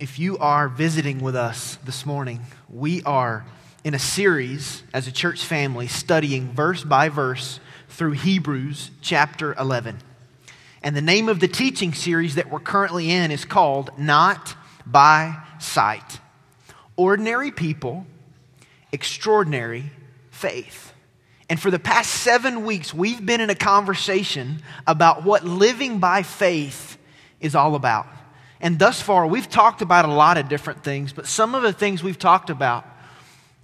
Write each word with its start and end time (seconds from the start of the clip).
if 0.00 0.18
you 0.18 0.38
are 0.38 0.68
visiting 0.68 1.20
with 1.20 1.36
us 1.36 1.76
this 1.84 2.04
morning, 2.04 2.40
we 2.68 3.02
are 3.04 3.44
in 3.84 3.94
a 3.94 3.98
series 3.98 4.82
as 4.92 5.06
a 5.06 5.12
church 5.12 5.44
family 5.44 5.86
studying 5.86 6.52
verse 6.52 6.82
by 6.82 7.08
verse 7.08 7.60
through 7.88 8.12
Hebrews 8.12 8.90
chapter 9.00 9.54
11. 9.54 9.98
And 10.82 10.96
the 10.96 11.02
name 11.02 11.28
of 11.28 11.38
the 11.38 11.48
teaching 11.48 11.94
series 11.94 12.34
that 12.34 12.50
we're 12.50 12.60
currently 12.60 13.10
in 13.10 13.30
is 13.30 13.44
called 13.44 13.90
Not 13.96 14.56
by 14.84 15.36
Sight 15.60 16.18
Ordinary 16.96 17.50
People, 17.50 18.06
Extraordinary 18.92 19.90
Faith. 20.30 20.92
And 21.48 21.60
for 21.60 21.70
the 21.70 21.78
past 21.78 22.10
seven 22.10 22.64
weeks, 22.64 22.92
we've 22.92 23.24
been 23.24 23.40
in 23.40 23.50
a 23.50 23.54
conversation 23.54 24.62
about 24.86 25.24
what 25.24 25.44
living 25.44 26.00
by 26.00 26.22
faith 26.22 26.98
is 27.40 27.54
all 27.54 27.74
about. 27.74 28.06
And 28.64 28.78
thus 28.78 29.02
far, 29.02 29.26
we've 29.26 29.50
talked 29.50 29.82
about 29.82 30.06
a 30.06 30.12
lot 30.12 30.38
of 30.38 30.48
different 30.48 30.82
things, 30.82 31.12
but 31.12 31.26
some 31.26 31.54
of 31.54 31.62
the 31.62 31.72
things 31.74 32.02
we've 32.02 32.18
talked 32.18 32.48
about 32.48 32.86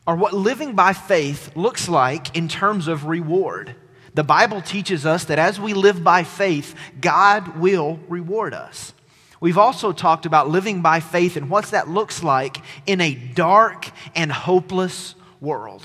are 0.06 0.14
what 0.14 0.34
living 0.34 0.74
by 0.74 0.92
faith 0.92 1.56
looks 1.56 1.88
like 1.88 2.36
in 2.36 2.48
terms 2.48 2.86
of 2.86 3.06
reward. 3.06 3.74
The 4.12 4.24
Bible 4.24 4.60
teaches 4.60 5.06
us 5.06 5.24
that 5.24 5.38
as 5.38 5.58
we 5.58 5.72
live 5.72 6.04
by 6.04 6.22
faith, 6.22 6.74
God 7.00 7.56
will 7.56 7.98
reward 8.08 8.52
us. 8.52 8.92
We've 9.40 9.56
also 9.56 9.92
talked 9.92 10.26
about 10.26 10.50
living 10.50 10.82
by 10.82 11.00
faith 11.00 11.38
and 11.38 11.48
what 11.48 11.64
that 11.66 11.88
looks 11.88 12.22
like 12.22 12.58
in 12.84 13.00
a 13.00 13.14
dark 13.14 13.90
and 14.14 14.30
hopeless 14.30 15.14
world. 15.40 15.82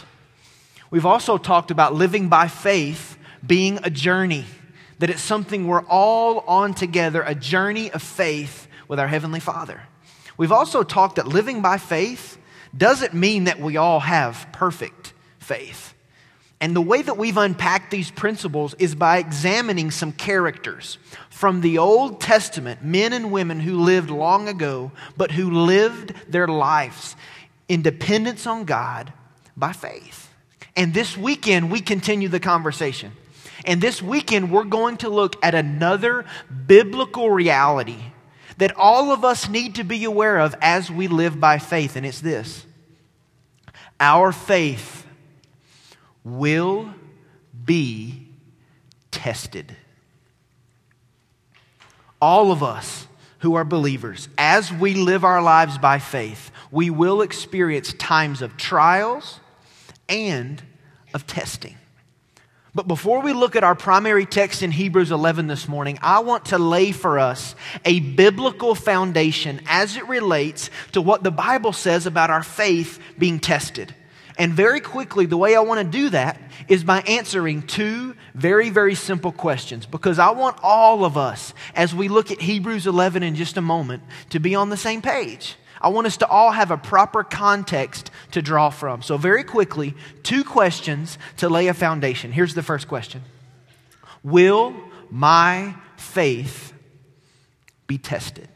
We've 0.92 1.06
also 1.06 1.38
talked 1.38 1.72
about 1.72 1.94
living 1.94 2.28
by 2.28 2.50
faith 2.50 3.18
being 3.48 3.80
a 3.82 3.90
journey, 3.90 4.44
that 5.00 5.10
it's 5.10 5.22
something 5.22 5.68
we're 5.68 5.86
all 5.86 6.40
on 6.40 6.74
together, 6.74 7.22
a 7.22 7.34
journey 7.34 7.92
of 7.92 8.04
faith 8.04 8.65
with 8.88 9.00
our 9.00 9.08
Heavenly 9.08 9.40
Father. 9.40 9.82
We've 10.38 10.52
also 10.52 10.84
talked 10.84 11.16
that 11.16 11.28
living 11.28 11.62
by 11.62 11.78
faith 11.78 12.38
doesn't 12.76 13.14
mean 13.14 13.46
that 13.46 13.60
we 13.60 13.78
all 13.78 14.00
have 14.00 14.48
perfect 14.52 15.14
faith. 15.40 15.94
And 16.62 16.76
the 16.76 16.82
way 16.82 17.02
that 17.02 17.18
we've 17.18 17.38
unpacked 17.38 17.92
these 17.92 18.12
principles 18.12 18.74
is 18.76 18.96
by 18.96 19.18
examining 19.18 19.92
some 19.92 20.12
characters 20.12 20.98
from 21.30 21.62
the 21.62 21.78
Old 21.78 22.22
Testament, 22.22 22.84
men 22.84 23.14
and 23.14 23.32
women 23.32 23.60
who 23.60 23.82
lived 23.82 24.10
long 24.10 24.48
ago, 24.48 24.92
but 25.18 25.32
who 25.32 25.52
lived 25.52 26.14
their 26.30 26.48
lives 26.48 27.16
in 27.68 27.82
dependence 27.82 28.48
on 28.48 28.64
God 28.64 29.12
by 29.58 29.74
faith. 29.74 30.30
And 30.76 30.94
this 30.94 31.18
weekend, 31.18 31.72
we 31.72 31.82
continue 31.82 32.30
the 32.30 32.40
conversation. 32.40 33.12
And 33.66 33.82
this 33.82 34.02
weekend, 34.02 34.52
we're 34.52 34.64
going 34.64 34.98
to 34.98 35.10
look 35.10 35.36
at 35.44 35.56
another 35.56 36.26
biblical 36.68 37.30
reality 37.30 38.00
that 38.58 38.76
all 38.76 39.12
of 39.12 39.26
us 39.26 39.50
need 39.50 39.76
to 39.76 39.84
be 39.84 40.04
aware 40.04 40.40
of 40.40 40.56
as 40.62 40.90
we 40.90 41.08
live 41.08 41.40
by 41.40 41.58
faith, 41.58 41.96
and 41.96 42.06
it's 42.06 42.22
this 42.22 42.66
our 44.00 44.32
faith 44.32 45.06
will 46.24 46.94
be 47.64 48.28
tested. 49.12 49.76
All 52.22 52.52
of 52.52 52.64
us 52.64 53.08
who 53.40 53.56
are 53.56 53.64
believers, 53.64 54.28
as 54.38 54.72
we 54.72 54.96
live 54.96 55.24
our 55.24 55.42
lives 55.42 55.78
by 55.78 56.00
faith, 56.00 56.52
we 56.72 56.90
will 56.90 57.22
experience 57.22 57.94
times 57.94 58.42
of 58.42 58.58
trials 58.58 59.40
and 60.10 60.62
of 61.14 61.28
testing. 61.28 61.76
But 62.76 62.90
before 62.90 63.22
we 63.22 63.32
look 63.32 63.56
at 63.56 63.64
our 63.64 63.74
primary 63.74 64.26
text 64.26 64.62
in 64.62 64.70
Hebrews 64.70 65.10
11 65.10 65.48
this 65.48 65.70
morning, 65.70 65.98
I 66.02 66.20
want 66.20 66.48
to 66.48 66.58
lay 66.58 66.92
for 66.92 67.18
us 67.18 67.56
a 67.86 68.02
biblical 68.02 68.76
foundation 68.76 69.62
as 69.66 69.96
it 69.96 70.06
relates 70.10 70.70
to 70.92 71.02
what 71.02 71.24
the 71.24 71.32
Bible 71.32 71.72
says 71.72 72.06
about 72.06 72.30
our 72.30 72.44
faith 72.44 73.00
being 73.18 73.40
tested. 73.40 73.96
And 74.38 74.52
very 74.52 74.82
quickly, 74.82 75.26
the 75.26 75.38
way 75.38 75.56
I 75.56 75.62
want 75.62 75.80
to 75.80 75.98
do 75.98 76.10
that 76.10 76.38
is 76.68 76.84
by 76.84 77.00
answering 77.04 77.66
two 77.66 78.18
very, 78.34 78.70
very 78.70 78.94
simple 78.94 79.32
questions 79.32 79.86
because 79.86 80.20
I 80.20 80.32
want 80.32 80.58
all 80.62 81.06
of 81.06 81.16
us, 81.16 81.54
as 81.76 81.96
we 81.96 82.10
look 82.10 82.30
at 82.30 82.42
Hebrews 82.42 82.88
11 82.88 83.24
in 83.24 83.36
just 83.36 83.56
a 83.56 83.62
moment, 83.62 84.04
to 84.32 84.40
be 84.40 84.54
on 84.54 84.70
the 84.70 84.76
same 84.76 85.02
page. 85.02 85.56
I 85.82 85.90
want 85.90 86.08
us 86.08 86.18
to 86.18 86.28
all 86.28 86.52
have 86.52 86.72
a 86.72 86.78
proper 86.78 87.24
context 87.24 88.12
to 88.32 88.42
draw 88.42 88.70
from. 88.70 89.02
So, 89.02 89.18
very 89.18 89.44
quickly, 89.44 89.94
two 90.24 90.44
questions 90.44 91.18
to 91.38 91.50
lay 91.50 91.68
a 91.68 91.74
foundation. 91.74 92.32
Here's 92.32 92.54
the 92.54 92.64
first 92.64 92.88
question 92.88 93.22
Will 94.24 94.74
my 95.10 95.76
faith 95.98 96.74
be 97.88 97.98
tested? 97.98 98.50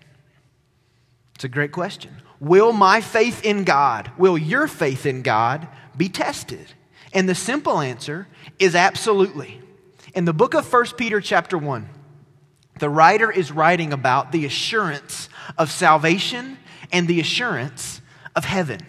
It's 1.35 1.44
a 1.44 1.50
great 1.50 1.72
question. 1.72 2.16
Will 2.40 2.72
my 2.72 3.02
faith 3.02 3.44
in 3.44 3.66
God, 3.66 4.12
will 4.18 4.38
your 4.38 4.68
faith 4.68 5.06
in 5.06 5.22
God 5.22 5.68
be 5.96 6.09
tested? 6.09 6.74
And 7.13 7.28
the 7.28 7.36
simple 7.36 7.80
answer 7.80 8.28
is 8.59 8.75
absolutely. 8.75 9.62
In 10.13 10.25
the 10.25 10.34
book 10.34 10.53
of 10.53 10.72
1 10.72 10.86
Peter, 10.97 11.22
chapter 11.22 11.57
1, 11.57 11.90
the 12.80 12.90
writer 12.90 13.30
is 13.30 13.51
writing 13.51 13.91
about 13.94 14.31
the 14.31 14.46
assurance 14.46 15.30
of 15.57 15.72
salvation 15.72 16.57
and 16.92 17.08
the 17.08 17.20
assurance 17.20 18.02
of 18.36 18.46
heaven. 18.46 18.80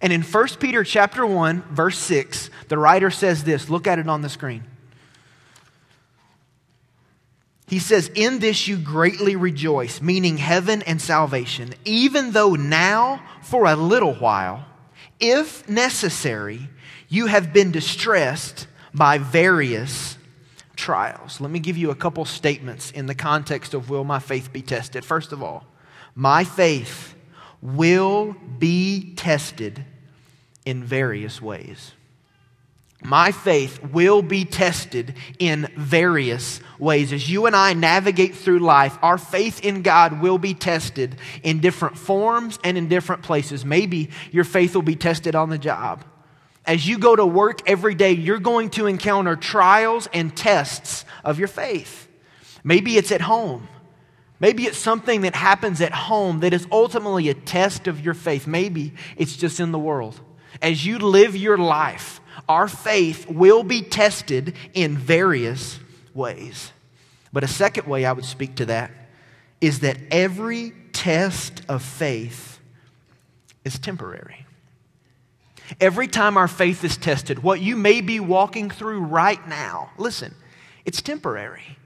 And 0.00 0.12
in 0.12 0.22
1 0.22 0.48
Peter 0.60 0.84
chapter 0.84 1.24
1 1.26 1.62
verse 1.70 1.98
6, 1.98 2.50
the 2.68 2.78
writer 2.78 3.10
says 3.10 3.44
this, 3.44 3.70
look 3.70 3.86
at 3.86 3.98
it 3.98 4.08
on 4.08 4.22
the 4.22 4.28
screen. 4.28 4.64
He 7.68 7.80
says, 7.80 8.08
In 8.14 8.38
this 8.38 8.68
you 8.68 8.76
greatly 8.76 9.34
rejoice, 9.34 10.00
meaning 10.00 10.36
heaven 10.36 10.82
and 10.82 11.02
salvation, 11.02 11.74
even 11.84 12.30
though 12.30 12.54
now, 12.54 13.22
for 13.42 13.66
a 13.66 13.74
little 13.74 14.14
while, 14.14 14.64
if 15.18 15.68
necessary, 15.68 16.68
you 17.08 17.26
have 17.26 17.52
been 17.52 17.72
distressed 17.72 18.68
by 18.94 19.18
various 19.18 20.16
trials. 20.76 21.40
Let 21.40 21.50
me 21.50 21.58
give 21.58 21.76
you 21.76 21.90
a 21.90 21.96
couple 21.96 22.24
statements 22.24 22.92
in 22.92 23.06
the 23.06 23.14
context 23.14 23.74
of 23.74 23.90
will 23.90 24.04
my 24.04 24.20
faith 24.20 24.52
be 24.52 24.62
tested. 24.62 25.04
First 25.04 25.32
of 25.32 25.42
all, 25.42 25.66
my 26.14 26.44
faith 26.44 27.15
will 27.60 28.36
be 28.58 29.14
tested 29.14 29.84
in 30.64 30.84
various 30.84 31.40
ways. 31.40 31.92
My 33.02 33.30
faith 33.30 33.82
will 33.92 34.22
be 34.22 34.44
tested 34.44 35.14
in 35.38 35.68
various 35.76 36.60
ways. 36.78 37.12
As 37.12 37.30
you 37.30 37.46
and 37.46 37.54
I 37.54 37.74
navigate 37.74 38.34
through 38.34 38.60
life, 38.60 38.98
our 39.02 39.18
faith 39.18 39.64
in 39.64 39.82
God 39.82 40.20
will 40.20 40.38
be 40.38 40.54
tested 40.54 41.16
in 41.42 41.60
different 41.60 41.98
forms 41.98 42.58
and 42.64 42.78
in 42.78 42.88
different 42.88 43.22
places. 43.22 43.64
Maybe 43.64 44.10
your 44.32 44.44
faith 44.44 44.74
will 44.74 44.82
be 44.82 44.96
tested 44.96 45.34
on 45.34 45.50
the 45.50 45.58
job. 45.58 46.04
As 46.64 46.88
you 46.88 46.98
go 46.98 47.14
to 47.14 47.24
work 47.24 47.68
every 47.68 47.94
day, 47.94 48.12
you're 48.12 48.40
going 48.40 48.70
to 48.70 48.86
encounter 48.86 49.36
trials 49.36 50.08
and 50.12 50.36
tests 50.36 51.04
of 51.22 51.38
your 51.38 51.48
faith. 51.48 52.08
Maybe 52.64 52.96
it's 52.96 53.12
at 53.12 53.20
home. 53.20 53.68
Maybe 54.38 54.64
it's 54.64 54.78
something 54.78 55.22
that 55.22 55.34
happens 55.34 55.80
at 55.80 55.92
home 55.92 56.40
that 56.40 56.52
is 56.52 56.66
ultimately 56.70 57.28
a 57.28 57.34
test 57.34 57.86
of 57.86 58.04
your 58.04 58.14
faith. 58.14 58.46
Maybe 58.46 58.92
it's 59.16 59.36
just 59.36 59.60
in 59.60 59.72
the 59.72 59.78
world. 59.78 60.20
As 60.60 60.84
you 60.84 60.98
live 60.98 61.34
your 61.36 61.56
life, 61.56 62.20
our 62.48 62.68
faith 62.68 63.28
will 63.28 63.62
be 63.62 63.82
tested 63.82 64.54
in 64.74 64.96
various 64.96 65.78
ways. 66.14 66.72
But 67.32 67.44
a 67.44 67.48
second 67.48 67.86
way 67.86 68.04
I 68.04 68.12
would 68.12 68.24
speak 68.24 68.56
to 68.56 68.66
that 68.66 68.90
is 69.60 69.80
that 69.80 69.98
every 70.10 70.72
test 70.92 71.62
of 71.68 71.82
faith 71.82 72.60
is 73.64 73.78
temporary. 73.78 74.46
Every 75.80 76.06
time 76.06 76.36
our 76.36 76.48
faith 76.48 76.84
is 76.84 76.96
tested, 76.96 77.42
what 77.42 77.60
you 77.60 77.76
may 77.76 78.00
be 78.00 78.20
walking 78.20 78.70
through 78.70 79.00
right 79.00 79.46
now, 79.48 79.90
listen, 79.98 80.34
it's 80.84 81.02
temporary. 81.02 81.76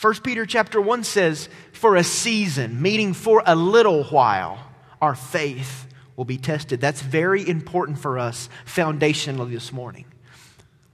1 0.00 0.14
Peter 0.22 0.46
chapter 0.46 0.80
1 0.80 1.04
says, 1.04 1.50
for 1.72 1.96
a 1.96 2.04
season, 2.04 2.80
meaning 2.80 3.12
for 3.12 3.42
a 3.44 3.54
little 3.54 4.04
while, 4.04 4.58
our 5.02 5.14
faith 5.14 5.86
will 6.16 6.24
be 6.24 6.38
tested. 6.38 6.80
That's 6.80 7.02
very 7.02 7.46
important 7.46 7.98
for 7.98 8.18
us 8.18 8.48
foundationally 8.64 9.50
this 9.50 9.72
morning. 9.74 10.06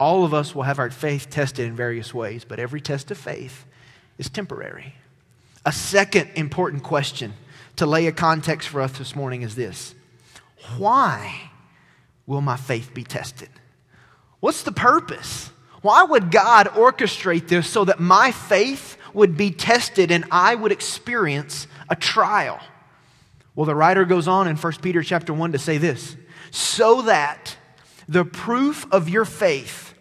All 0.00 0.24
of 0.24 0.34
us 0.34 0.56
will 0.56 0.64
have 0.64 0.80
our 0.80 0.90
faith 0.90 1.30
tested 1.30 1.66
in 1.66 1.76
various 1.76 2.12
ways, 2.12 2.44
but 2.44 2.58
every 2.58 2.80
test 2.80 3.12
of 3.12 3.18
faith 3.18 3.64
is 4.18 4.28
temporary. 4.28 4.94
A 5.64 5.72
second 5.72 6.30
important 6.34 6.82
question 6.82 7.32
to 7.76 7.86
lay 7.86 8.06
a 8.06 8.12
context 8.12 8.68
for 8.68 8.80
us 8.80 8.98
this 8.98 9.14
morning 9.14 9.42
is 9.42 9.54
this 9.54 9.94
Why 10.78 11.50
will 12.26 12.40
my 12.40 12.56
faith 12.56 12.92
be 12.92 13.04
tested? 13.04 13.50
What's 14.40 14.64
the 14.64 14.72
purpose? 14.72 15.50
Why 15.82 16.04
would 16.04 16.30
God 16.30 16.68
orchestrate 16.68 17.48
this 17.48 17.68
so 17.68 17.84
that 17.84 18.00
my 18.00 18.32
faith 18.32 18.96
would 19.12 19.36
be 19.36 19.50
tested 19.50 20.10
and 20.10 20.24
I 20.30 20.54
would 20.54 20.72
experience 20.72 21.66
a 21.88 21.96
trial? 21.96 22.60
Well, 23.54 23.66
the 23.66 23.74
writer 23.74 24.04
goes 24.04 24.28
on 24.28 24.48
in 24.48 24.56
1 24.56 24.72
Peter 24.82 25.02
chapter 25.02 25.32
1 25.32 25.52
to 25.52 25.58
say 25.58 25.78
this 25.78 26.16
so 26.50 27.02
that 27.02 27.56
the 28.08 28.24
proof 28.24 28.86
of 28.92 29.08
your 29.08 29.24
faith, 29.24 29.94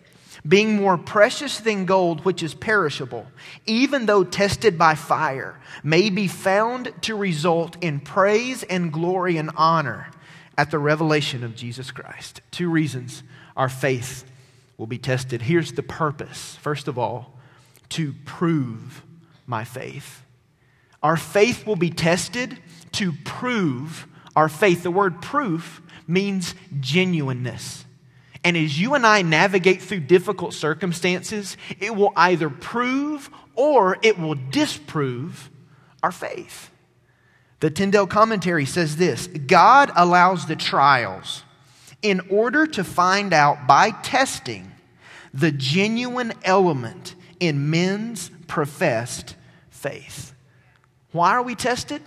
being 0.48 0.75
more 0.75 0.98
precious 0.98 1.60
than 1.60 1.86
gold, 1.86 2.24
which 2.24 2.44
is 2.44 2.54
perishable, 2.54 3.25
even 3.66 4.06
though 4.06 4.24
tested 4.24 4.77
by 4.77 4.94
fire, 4.95 5.60
may 5.83 6.10
be 6.10 6.27
found 6.27 6.94
to 7.01 7.16
result 7.16 7.77
in 7.81 8.00
praise 8.00 8.63
and 8.63 8.94
glory 8.94 9.38
and 9.38 9.50
honor 9.56 10.12
at 10.57 10.72
the 10.72 10.80
revelation 10.80 11.44
of 11.44 11.56
Jesus 11.56 11.92
Christ. 11.92 12.42
Two 12.51 12.69
reasons 12.69 13.24
our 13.57 13.69
faith 13.69 14.24
will 14.77 14.88
be 14.88 14.98
tested. 14.98 15.44
Here's 15.44 15.74
the 15.74 15.83
purpose 15.83 16.57
first 16.57 16.88
of 16.88 16.98
all, 16.98 17.38
to 17.89 18.13
prove 18.25 19.04
my 19.45 19.63
faith. 19.63 20.24
Our 21.04 21.18
faith 21.18 21.68
will 21.68 21.75
be 21.75 21.92
tested 21.92 22.57
to 22.94 23.13
prove 23.24 24.07
our 24.36 24.50
faith. 24.50 24.83
The 24.83 24.92
word 24.92 25.22
proof 25.22 25.81
means 26.07 26.56
genuineness. 26.80 27.86
And 28.44 28.56
as 28.56 28.80
you 28.80 28.94
and 28.94 29.06
I 29.06 29.22
navigate 29.22 29.81
through 29.81 30.01
difficult 30.01 30.54
circumstances, 30.54 31.57
it 31.80 31.95
will 31.95 32.13
either 32.16 32.50
prove 32.50 33.30
or 33.56 33.98
it 34.01 34.19
will 34.19 34.36
disprove 34.36 35.50
our 36.04 36.12
faith. 36.12 36.69
The 37.60 37.72
Tyndale 37.72 38.06
commentary 38.06 38.66
says 38.66 38.98
this 38.98 39.27
God 39.27 39.92
allows 39.95 40.45
the 40.45 40.56
trials 40.56 41.44
in 42.05 42.21
order 42.29 42.67
to 42.67 42.83
find 42.83 43.33
out 43.33 43.65
by 43.65 43.89
testing 43.89 44.71
the 45.33 45.51
genuine 45.51 46.31
element 46.43 47.15
in 47.39 47.71
men's 47.71 48.29
professed 48.45 49.35
faith. 49.71 50.35
Why 51.11 51.31
are 51.31 51.41
we 51.41 51.55
tested? 51.55 52.03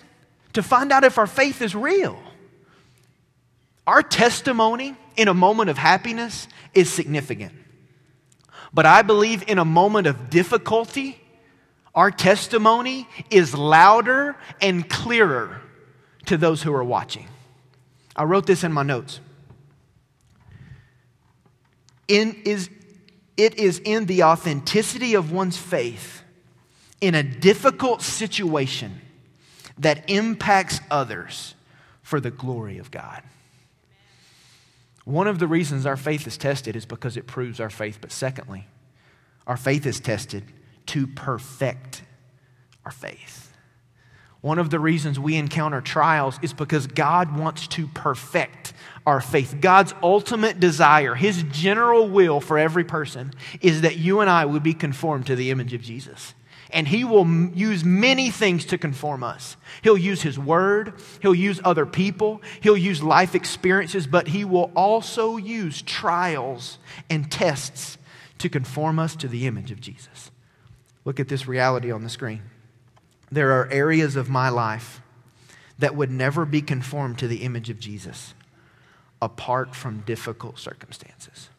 To 0.52 0.62
find 0.62 0.92
out 0.92 1.02
if 1.02 1.18
our 1.18 1.26
faith 1.26 1.60
is 1.62 1.74
real. 1.74 2.16
Our 3.88 4.00
testimony 4.00 4.94
in 5.16 5.26
a 5.26 5.34
moment 5.34 5.68
of 5.68 5.76
happiness 5.76 6.46
is 6.74 6.92
significant. 6.92 7.54
But 8.72 8.86
I 8.86 9.02
believe 9.02 9.48
in 9.48 9.58
a 9.58 9.64
moment 9.64 10.06
of 10.06 10.30
difficulty, 10.30 11.20
our 11.92 12.12
testimony 12.12 13.08
is 13.30 13.52
louder 13.52 14.36
and 14.60 14.88
clearer 14.88 15.60
to 16.26 16.36
those 16.36 16.62
who 16.62 16.72
are 16.72 16.84
watching. 16.84 17.26
I 18.14 18.22
wrote 18.22 18.46
this 18.46 18.62
in 18.62 18.72
my 18.72 18.84
notes. 18.84 19.18
In, 22.08 22.40
is, 22.44 22.70
it 23.36 23.54
is 23.56 23.80
in 23.84 24.06
the 24.06 24.24
authenticity 24.24 25.14
of 25.14 25.30
one's 25.30 25.56
faith 25.56 26.22
in 27.00 27.14
a 27.14 27.22
difficult 27.22 28.02
situation 28.02 29.00
that 29.78 30.08
impacts 30.10 30.80
others 30.90 31.54
for 32.02 32.20
the 32.20 32.30
glory 32.30 32.78
of 32.78 32.90
God. 32.90 33.22
One 35.04 35.26
of 35.26 35.38
the 35.38 35.46
reasons 35.46 35.86
our 35.86 35.96
faith 35.96 36.26
is 36.26 36.36
tested 36.36 36.76
is 36.76 36.84
because 36.84 37.16
it 37.16 37.26
proves 37.26 37.60
our 37.60 37.70
faith. 37.70 37.98
But 38.00 38.12
secondly, 38.12 38.66
our 39.46 39.56
faith 39.56 39.86
is 39.86 40.00
tested 40.00 40.44
to 40.86 41.06
perfect 41.06 42.02
our 42.84 42.90
faith. 42.90 43.47
One 44.40 44.58
of 44.58 44.70
the 44.70 44.78
reasons 44.78 45.18
we 45.18 45.36
encounter 45.36 45.80
trials 45.80 46.38
is 46.42 46.52
because 46.52 46.86
God 46.86 47.36
wants 47.36 47.66
to 47.68 47.88
perfect 47.88 48.72
our 49.04 49.20
faith. 49.20 49.56
God's 49.60 49.94
ultimate 50.02 50.60
desire, 50.60 51.14
His 51.14 51.42
general 51.44 52.08
will 52.08 52.40
for 52.40 52.56
every 52.56 52.84
person, 52.84 53.32
is 53.60 53.80
that 53.80 53.96
you 53.96 54.20
and 54.20 54.30
I 54.30 54.44
would 54.44 54.62
be 54.62 54.74
conformed 54.74 55.26
to 55.26 55.36
the 55.36 55.50
image 55.50 55.74
of 55.74 55.82
Jesus. 55.82 56.34
And 56.70 56.86
he 56.86 57.02
will 57.02 57.26
use 57.54 57.82
many 57.82 58.30
things 58.30 58.66
to 58.66 58.76
conform 58.76 59.24
us. 59.24 59.56
He'll 59.82 59.96
use 59.96 60.20
his 60.20 60.38
word, 60.38 60.92
he'll 61.22 61.34
use 61.34 61.60
other 61.64 61.86
people, 61.86 62.42
he'll 62.60 62.76
use 62.76 63.02
life 63.02 63.34
experiences, 63.34 64.06
but 64.06 64.28
he 64.28 64.44
will 64.44 64.70
also 64.76 65.38
use 65.38 65.80
trials 65.80 66.78
and 67.08 67.30
tests 67.30 67.96
to 68.36 68.50
conform 68.50 68.98
us 68.98 69.16
to 69.16 69.28
the 69.28 69.46
image 69.46 69.70
of 69.70 69.80
Jesus. 69.80 70.30
Look 71.06 71.18
at 71.18 71.28
this 71.28 71.48
reality 71.48 71.90
on 71.90 72.02
the 72.02 72.10
screen. 72.10 72.42
There 73.30 73.52
are 73.60 73.70
areas 73.70 74.16
of 74.16 74.28
my 74.28 74.48
life 74.48 75.00
that 75.78 75.94
would 75.94 76.10
never 76.10 76.44
be 76.44 76.62
conformed 76.62 77.18
to 77.18 77.28
the 77.28 77.42
image 77.42 77.70
of 77.70 77.78
Jesus 77.78 78.34
apart 79.20 79.74
from 79.74 80.00
difficult 80.00 80.58
circumstances. 80.58 81.50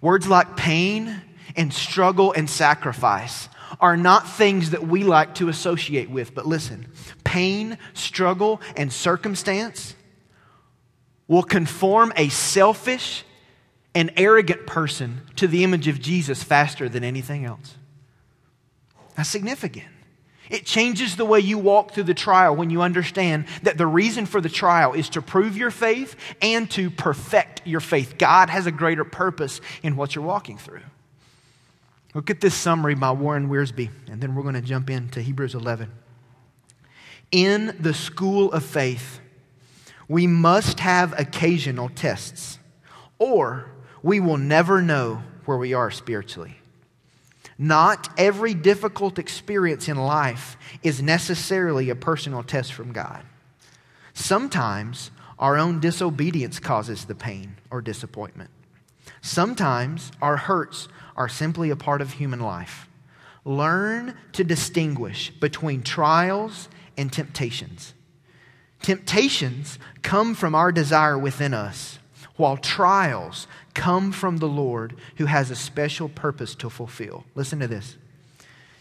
Words 0.00 0.28
like 0.28 0.56
pain 0.56 1.22
and 1.56 1.72
struggle 1.72 2.32
and 2.32 2.48
sacrifice 2.48 3.48
are 3.80 3.96
not 3.96 4.28
things 4.28 4.70
that 4.70 4.86
we 4.86 5.02
like 5.02 5.34
to 5.36 5.48
associate 5.48 6.10
with. 6.10 6.34
But 6.34 6.46
listen, 6.46 6.86
pain, 7.24 7.78
struggle, 7.94 8.60
and 8.76 8.92
circumstance 8.92 9.94
will 11.28 11.42
conform 11.42 12.12
a 12.16 12.28
selfish 12.28 13.24
and 13.94 14.12
arrogant 14.16 14.66
person 14.66 15.22
to 15.36 15.48
the 15.48 15.64
image 15.64 15.88
of 15.88 16.00
Jesus 16.00 16.42
faster 16.42 16.88
than 16.88 17.02
anything 17.02 17.44
else. 17.44 17.76
That's 19.16 19.28
significant. 19.28 19.86
It 20.48 20.64
changes 20.64 21.16
the 21.16 21.24
way 21.24 21.40
you 21.40 21.58
walk 21.58 21.92
through 21.92 22.04
the 22.04 22.14
trial 22.14 22.54
when 22.54 22.70
you 22.70 22.82
understand 22.82 23.46
that 23.62 23.78
the 23.78 23.86
reason 23.86 24.26
for 24.26 24.40
the 24.40 24.48
trial 24.48 24.92
is 24.92 25.08
to 25.10 25.22
prove 25.22 25.56
your 25.56 25.72
faith 25.72 26.14
and 26.40 26.70
to 26.72 26.90
perfect 26.90 27.62
your 27.66 27.80
faith. 27.80 28.16
God 28.16 28.48
has 28.48 28.66
a 28.66 28.70
greater 28.70 29.04
purpose 29.04 29.60
in 29.82 29.96
what 29.96 30.14
you're 30.14 30.24
walking 30.24 30.56
through. 30.56 30.82
Look 32.14 32.30
at 32.30 32.40
this 32.40 32.54
summary 32.54 32.94
by 32.94 33.10
Warren 33.10 33.48
Wiersbe, 33.48 33.90
and 34.08 34.20
then 34.20 34.34
we're 34.34 34.42
going 34.42 34.54
to 34.54 34.60
jump 34.60 34.88
into 34.88 35.20
Hebrews 35.20 35.54
11. 35.54 35.90
In 37.32 37.76
the 37.80 37.92
school 37.92 38.52
of 38.52 38.64
faith, 38.64 39.20
we 40.08 40.26
must 40.28 40.78
have 40.80 41.18
occasional 41.18 41.88
tests, 41.88 42.58
or 43.18 43.66
we 44.02 44.20
will 44.20 44.38
never 44.38 44.80
know 44.80 45.22
where 45.44 45.58
we 45.58 45.74
are 45.74 45.90
spiritually. 45.90 46.56
Not 47.58 48.08
every 48.18 48.54
difficult 48.54 49.18
experience 49.18 49.88
in 49.88 49.96
life 49.96 50.56
is 50.82 51.02
necessarily 51.02 51.88
a 51.88 51.94
personal 51.94 52.42
test 52.42 52.72
from 52.72 52.92
God. 52.92 53.22
Sometimes 54.12 55.10
our 55.38 55.56
own 55.56 55.80
disobedience 55.80 56.58
causes 56.58 57.04
the 57.04 57.14
pain 57.14 57.56
or 57.70 57.80
disappointment. 57.80 58.50
Sometimes 59.20 60.12
our 60.20 60.36
hurts 60.36 60.88
are 61.16 61.28
simply 61.28 61.70
a 61.70 61.76
part 61.76 62.00
of 62.00 62.12
human 62.12 62.40
life. 62.40 62.88
Learn 63.44 64.14
to 64.32 64.44
distinguish 64.44 65.30
between 65.30 65.82
trials 65.82 66.68
and 66.96 67.12
temptations. 67.12 67.94
Temptations 68.82 69.78
come 70.02 70.34
from 70.34 70.54
our 70.54 70.72
desire 70.72 71.18
within 71.18 71.54
us, 71.54 71.98
while 72.36 72.56
trials 72.56 73.46
come 73.76 74.10
from 74.10 74.38
the 74.38 74.48
Lord 74.48 74.96
who 75.18 75.26
has 75.26 75.50
a 75.50 75.54
special 75.54 76.08
purpose 76.08 76.54
to 76.56 76.70
fulfill. 76.70 77.24
Listen 77.34 77.60
to 77.60 77.68
this. 77.68 77.96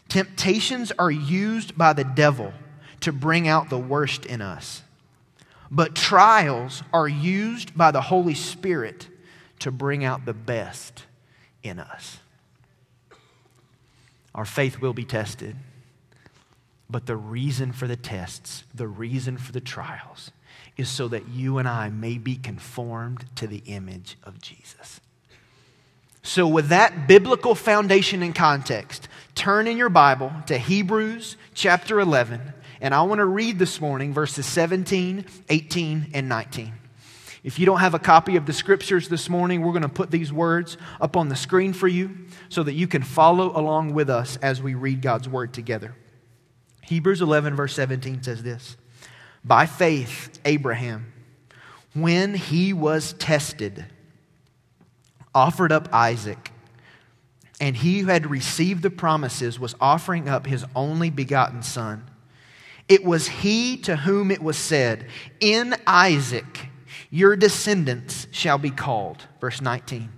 Temptations 0.08 0.92
are 0.98 1.12
used 1.12 1.78
by 1.78 1.94
the 1.94 2.04
devil 2.04 2.54
to 3.02 3.12
bring 3.12 3.48
out 3.48 3.70
the 3.70 3.78
worst 3.78 4.26
in 4.26 4.42
us, 4.42 4.82
but 5.70 5.96
trials 5.96 6.82
are 6.94 7.08
used 7.08 7.78
by 7.78 7.92
the 7.92 8.02
Holy 8.02 8.34
Spirit 8.34 9.10
to 9.60 9.72
bring 9.72 10.04
out 10.04 10.26
the 10.26 10.34
best 10.34 11.04
in 11.62 11.78
us. 11.78 12.20
Our 14.34 14.46
faith 14.46 14.80
will 14.80 14.94
be 14.94 15.06
tested. 15.06 15.56
But 16.90 17.08
the 17.08 17.16
reason 17.16 17.72
for 17.72 17.88
the 17.88 17.96
tests, 17.96 18.64
the 18.74 18.88
reason 18.88 19.38
for 19.38 19.52
the 19.52 19.62
trials, 19.62 20.32
is 20.78 20.90
so 20.90 21.08
that 21.08 21.28
you 21.30 21.58
and 21.58 21.68
I 21.68 21.90
may 21.90 22.18
be 22.18 22.36
conformed 22.36 23.26
to 23.36 23.48
the 23.48 23.64
image 23.66 24.18
of 24.24 24.42
Jesus. 24.42 25.00
So, 26.24 26.48
with 26.48 26.70
that 26.70 27.08
biblical 27.08 27.54
foundation 27.54 28.24
and 28.24 28.34
context, 28.34 29.08
turn 29.36 29.68
in 29.68 29.78
your 29.78 29.90
Bible 29.90 30.34
to 30.48 30.58
Hebrews 30.58 31.38
chapter 31.54 32.00
11, 32.00 32.42
and 32.82 32.96
I 32.96 33.04
want 33.04 33.20
to 33.20 33.26
read 33.26 33.60
this 33.60 33.80
morning 33.80 34.12
verses 34.12 34.46
17, 34.48 35.26
18, 35.50 36.08
and 36.14 36.28
19. 36.28 36.74
If 37.44 37.60
you 37.60 37.68
don't 37.68 37.80
have 37.80 37.94
a 37.94 38.00
copy 38.00 38.38
of 38.38 38.48
the 38.48 38.54
scriptures 38.54 39.08
this 39.08 39.30
morning, 39.30 39.62
we're 39.62 39.72
going 39.72 39.84
to 39.84 39.88
put 39.90 40.10
these 40.10 40.34
words 40.34 40.78
up 41.00 41.16
on 41.16 41.30
the 41.30 41.36
screen 41.36 41.74
for 41.74 41.88
you 41.88 42.18
so 42.50 42.64
that 42.64 42.74
you 42.74 42.88
can 42.88 43.04
follow 43.04 43.56
along 43.56 43.94
with 43.94 44.10
us 44.10 44.38
as 44.38 44.64
we 44.64 44.74
read 44.74 45.04
God's 45.04 45.30
word 45.30 45.54
together. 45.54 45.94
Hebrews 46.82 47.22
11, 47.22 47.56
verse 47.56 47.76
17 47.76 48.24
says 48.24 48.42
this 48.42 48.78
By 49.46 49.68
faith, 49.68 50.40
Abraham, 50.44 51.14
when 51.94 52.34
he 52.34 52.74
was 52.74 53.14
tested, 53.14 53.86
offered 55.34 55.72
up 55.72 55.88
Isaac. 55.94 56.52
And 57.62 57.78
he 57.78 58.00
who 58.00 58.08
had 58.08 58.30
received 58.30 58.82
the 58.82 58.90
promises 58.90 59.60
was 59.60 59.76
offering 59.80 60.28
up 60.28 60.48
his 60.48 60.66
only 60.76 61.10
begotten 61.10 61.62
son. 61.62 62.10
It 62.90 63.04
was 63.06 63.28
he 63.28 63.78
to 63.78 63.96
whom 63.96 64.32
it 64.32 64.42
was 64.42 64.58
said, 64.58 65.08
In 65.40 65.76
Isaac, 65.88 66.70
your 67.10 67.36
descendants 67.36 68.28
shall 68.32 68.58
be 68.58 68.72
called. 68.72 69.26
Verse 69.40 69.62
19. 69.62 70.10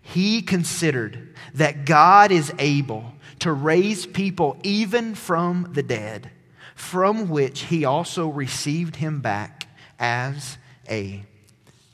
He 0.00 0.40
considered 0.40 1.34
that 1.54 1.84
God 1.84 2.30
is 2.30 2.52
able 2.58 3.12
to 3.40 3.52
raise 3.52 4.06
people 4.06 4.56
even 4.62 5.14
from 5.14 5.70
the 5.72 5.82
dead, 5.82 6.30
from 6.78 7.28
which 7.28 7.62
he 7.62 7.84
also 7.84 8.28
received 8.28 8.94
him 8.94 9.20
back 9.20 9.66
as 9.98 10.58
a 10.88 11.24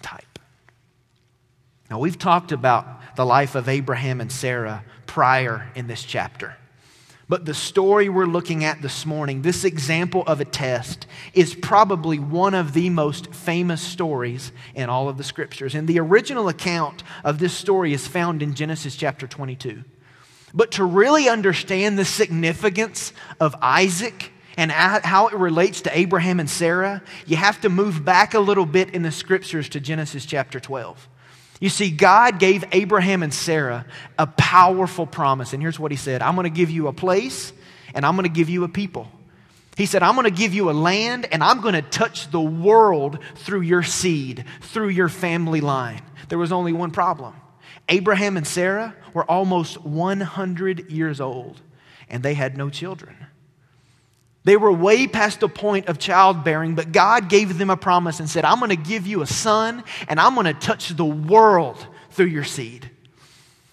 type. 0.03 0.39
Now, 1.89 1.99
we've 1.99 2.19
talked 2.19 2.53
about 2.53 3.17
the 3.17 3.25
life 3.25 3.55
of 3.55 3.67
Abraham 3.67 4.21
and 4.21 4.31
Sarah 4.31 4.85
prior 5.07 5.71
in 5.75 5.87
this 5.87 6.05
chapter. 6.05 6.59
But 7.31 7.47
the 7.47 7.55
story 7.55 8.11
we're 8.11 8.27
looking 8.27 8.63
at 8.63 8.83
this 8.83 9.07
morning, 9.07 9.41
this 9.41 9.65
example 9.65 10.23
of 10.27 10.43
a 10.43 10.45
test, 10.45 11.07
is 11.33 11.55
probably 11.55 12.19
one 12.19 12.53
of 12.53 12.75
the 12.75 12.91
most 12.91 13.35
famous 13.35 13.81
stories 13.81 14.53
in 14.75 14.91
all 14.91 15.09
of 15.09 15.17
the 15.17 15.25
scriptures. 15.25 15.75
And 15.75 15.89
the 15.89 15.99
original 15.99 16.49
account 16.49 17.03
of 17.25 17.39
this 17.39 17.55
story 17.55 17.95
is 17.95 18.07
found 18.07 18.43
in 18.43 18.55
Genesis 18.55 18.97
chapter 18.97 19.27
22. 19.27 19.83
But 20.53 20.73
to 20.73 20.85
really 20.85 21.27
understand 21.31 21.99
the 21.99 22.05
significance 22.05 23.15
of 23.41 23.57
Isaac 23.63 24.31
and 24.57 24.71
how 24.71 25.29
it 25.29 25.35
relates 25.35 25.83
to 25.83 25.99
Abraham 25.99 26.41
and 26.41 26.49
Sarah, 26.49 27.03
you 27.27 27.37
have 27.37 27.61
to 27.63 27.69
move 27.69 28.05
back 28.05 28.35
a 28.35 28.41
little 28.41 28.67
bit 28.67 28.91
in 28.91 29.03
the 29.03 29.11
scriptures 29.11 29.69
to 29.71 29.81
Genesis 29.81 30.25
chapter 30.27 30.61
12. 30.61 31.09
You 31.61 31.69
see, 31.69 31.91
God 31.91 32.39
gave 32.39 32.65
Abraham 32.73 33.23
and 33.23 33.33
Sarah 33.33 33.87
a 34.19 34.27
powerful 34.27 35.07
promise. 35.07 35.53
And 35.53 35.63
here's 35.63 35.79
what 35.79 35.91
he 35.91 35.97
said 35.97 36.23
I'm 36.23 36.35
going 36.35 36.45
to 36.45 36.51
give 36.51 36.71
you 36.71 36.89
a 36.89 36.93
place 36.93 37.53
and 37.95 38.05
I'm 38.05 38.17
going 38.17 38.29
to 38.29 38.35
give 38.35 38.49
you 38.49 38.65
a 38.65 38.69
people. 38.69 39.09
He 39.77 39.87
said, 39.87 40.05
I'm 40.05 40.15
going 40.15 40.25
to 40.25 40.31
give 40.31 40.55
you 40.55 40.71
a 40.71 40.73
land 40.73 41.27
and 41.33 41.43
I'm 41.43 41.61
going 41.61 41.75
to 41.75 41.83
touch 41.83 42.31
the 42.31 42.41
world 42.41 43.19
through 43.37 43.63
your 43.63 43.83
seed, 43.83 44.45
through 44.61 44.91
your 44.91 45.09
family 45.09 45.61
line. 45.61 46.03
There 46.29 46.39
was 46.39 46.53
only 46.53 46.73
one 46.73 46.91
problem 46.91 47.35
Abraham 47.89 48.37
and 48.37 48.47
Sarah 48.47 48.95
were 49.13 49.25
almost 49.25 49.83
100 49.83 50.91
years 50.91 51.21
old 51.21 51.61
and 52.09 52.23
they 52.23 52.35
had 52.35 52.57
no 52.57 52.71
children. 52.71 53.17
They 54.45 54.57
were 54.59 54.71
way 54.71 55.07
past 55.07 55.41
the 55.41 55.49
point 55.49 55.89
of 55.89 55.99
childbearing, 55.99 56.75
but 56.75 56.93
God 56.93 57.31
gave 57.31 57.57
them 57.57 57.71
a 57.71 57.77
promise 57.77 58.21
and 58.21 58.29
said, 58.29 58.45
I'm 58.45 58.59
going 58.59 58.69
to 58.71 58.77
give 58.77 59.07
you 59.07 59.23
a 59.23 59.27
son, 59.27 59.83
and 60.07 60.21
I'm 60.21 60.35
going 60.35 60.47
to 60.47 60.55
touch 60.55 60.91
the 60.91 61.05
world 61.05 61.87
through 62.11 62.27
your 62.27 62.45
seed. 62.45 62.91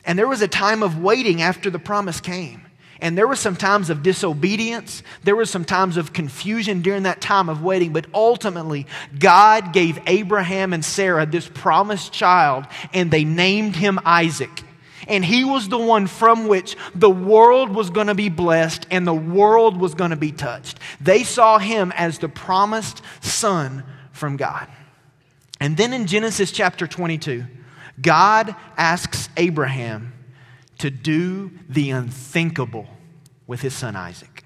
And 0.05 0.17
there 0.17 0.27
was 0.27 0.41
a 0.41 0.47
time 0.47 0.81
of 0.81 0.97
waiting 0.97 1.41
after 1.41 1.69
the 1.69 1.77
promise 1.77 2.21
came. 2.21 2.61
And 3.01 3.17
there 3.17 3.27
were 3.27 3.35
some 3.35 3.55
times 3.55 3.89
of 3.89 4.03
disobedience. 4.03 5.01
There 5.23 5.35
were 5.35 5.45
some 5.45 5.65
times 5.65 5.97
of 5.97 6.13
confusion 6.13 6.81
during 6.83 7.03
that 7.03 7.19
time 7.19 7.49
of 7.49 7.63
waiting. 7.63 7.93
But 7.93 8.05
ultimately, 8.13 8.85
God 9.17 9.73
gave 9.73 9.99
Abraham 10.05 10.71
and 10.71 10.85
Sarah 10.85 11.25
this 11.25 11.49
promised 11.49 12.13
child, 12.13 12.65
and 12.93 13.09
they 13.09 13.23
named 13.23 13.75
him 13.75 13.99
Isaac. 14.05 14.63
And 15.07 15.25
he 15.25 15.43
was 15.43 15.69
the 15.69 15.77
one 15.77 16.07
from 16.07 16.47
which 16.47 16.75
the 16.93 17.09
world 17.09 17.69
was 17.69 17.89
going 17.89 18.07
to 18.07 18.15
be 18.15 18.29
blessed 18.29 18.87
and 18.91 19.05
the 19.05 19.13
world 19.13 19.77
was 19.77 19.95
going 19.95 20.11
to 20.11 20.15
be 20.15 20.31
touched. 20.31 20.79
They 20.99 21.23
saw 21.23 21.57
him 21.57 21.91
as 21.95 22.19
the 22.19 22.29
promised 22.29 23.01
son 23.21 23.83
from 24.11 24.37
God. 24.37 24.67
And 25.59 25.77
then 25.77 25.93
in 25.93 26.07
Genesis 26.07 26.51
chapter 26.51 26.87
22, 26.87 27.45
God 28.01 28.55
asks 28.77 29.29
Abraham 29.37 30.13
to 30.79 30.89
do 30.89 31.51
the 31.69 31.91
unthinkable 31.91 32.87
with 33.47 33.61
his 33.61 33.73
son 33.73 33.95
Isaac. 33.95 34.43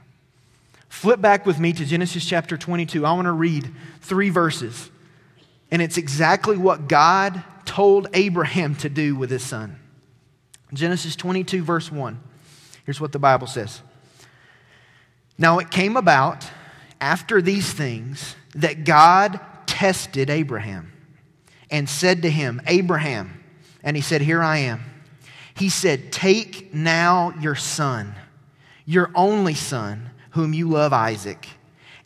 Flip 0.89 1.21
back 1.21 1.45
with 1.45 1.59
me 1.59 1.74
to 1.74 1.85
Genesis 1.85 2.25
chapter 2.25 2.57
22. 2.57 3.05
I 3.05 3.13
want 3.13 3.25
to 3.25 3.31
read 3.31 3.69
three 4.01 4.29
verses. 4.29 4.89
And 5.71 5.81
it's 5.81 5.97
exactly 5.97 6.57
what 6.57 6.88
God 6.88 7.43
told 7.65 8.07
Abraham 8.13 8.75
to 8.75 8.89
do 8.89 9.15
with 9.15 9.29
his 9.29 9.43
son. 9.43 9.79
Genesis 10.75 11.15
22, 11.15 11.63
verse 11.63 11.91
1. 11.91 12.20
Here's 12.86 13.01
what 13.01 13.12
the 13.12 13.20
Bible 13.20 13.48
says 13.48 13.82
Now 15.38 15.60
it 15.60 15.72
came 15.72 15.98
about 15.98 16.50
after 17.01 17.41
these 17.41 17.72
things 17.74 18.36
that 18.53 18.86
God 18.86 19.39
tested 19.65 20.29
Abraham 20.29 20.94
and 21.70 21.89
said 21.89 22.22
to 22.22 22.29
him, 22.29 22.62
Abraham, 22.67 23.44
and 23.84 23.96
he 23.96 24.01
said, 24.01 24.22
Here 24.22 24.41
I 24.41 24.60
am. 24.60 24.84
He 25.55 25.70
said, 25.70 26.12
Take 26.12 26.74
now 26.74 27.34
your 27.39 27.55
son, 27.55 28.15
your 28.86 29.12
only 29.15 29.53
son, 29.53 30.12
whom 30.32 30.53
you 30.53 30.70
love, 30.70 30.94
Isaac, 30.94 31.48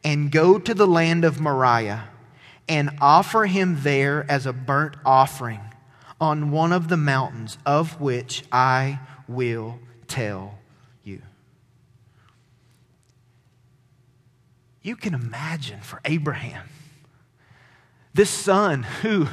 and 0.03 0.31
go 0.31 0.59
to 0.59 0.73
the 0.73 0.87
land 0.87 1.25
of 1.25 1.41
Moriah 1.41 2.07
and 2.67 2.91
offer 3.01 3.47
him 3.47 3.81
there 3.81 4.25
as 4.29 4.45
a 4.45 4.53
burnt 4.53 4.95
offering 5.03 5.61
on 6.19 6.51
one 6.51 6.71
of 6.71 6.87
the 6.87 6.97
mountains 6.97 7.57
of 7.65 7.99
which 8.01 8.43
I 8.51 8.99
will 9.27 9.79
tell 10.07 10.57
you. 11.03 11.21
You 14.81 14.95
can 14.95 15.13
imagine 15.13 15.81
for 15.81 16.01
Abraham, 16.05 16.67
this 18.13 18.29
son 18.29 18.83
who 18.83 19.27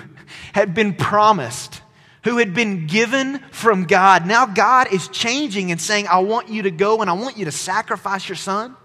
had 0.53 0.75
been 0.75 0.95
promised, 0.95 1.81
who 2.25 2.39
had 2.39 2.55
been 2.55 2.87
given 2.87 3.39
from 3.51 3.85
God. 3.85 4.27
Now 4.27 4.47
God 4.47 4.93
is 4.93 5.09
changing 5.09 5.71
and 5.71 5.81
saying, 5.81 6.07
I 6.09 6.19
want 6.19 6.49
you 6.49 6.63
to 6.63 6.71
go 6.71 7.01
and 7.01 7.09
I 7.09 7.15
want 7.15 7.37
you 7.37 7.47
to 7.47 7.53
sacrifice 7.53 8.29
your 8.29 8.37
son. 8.37 8.77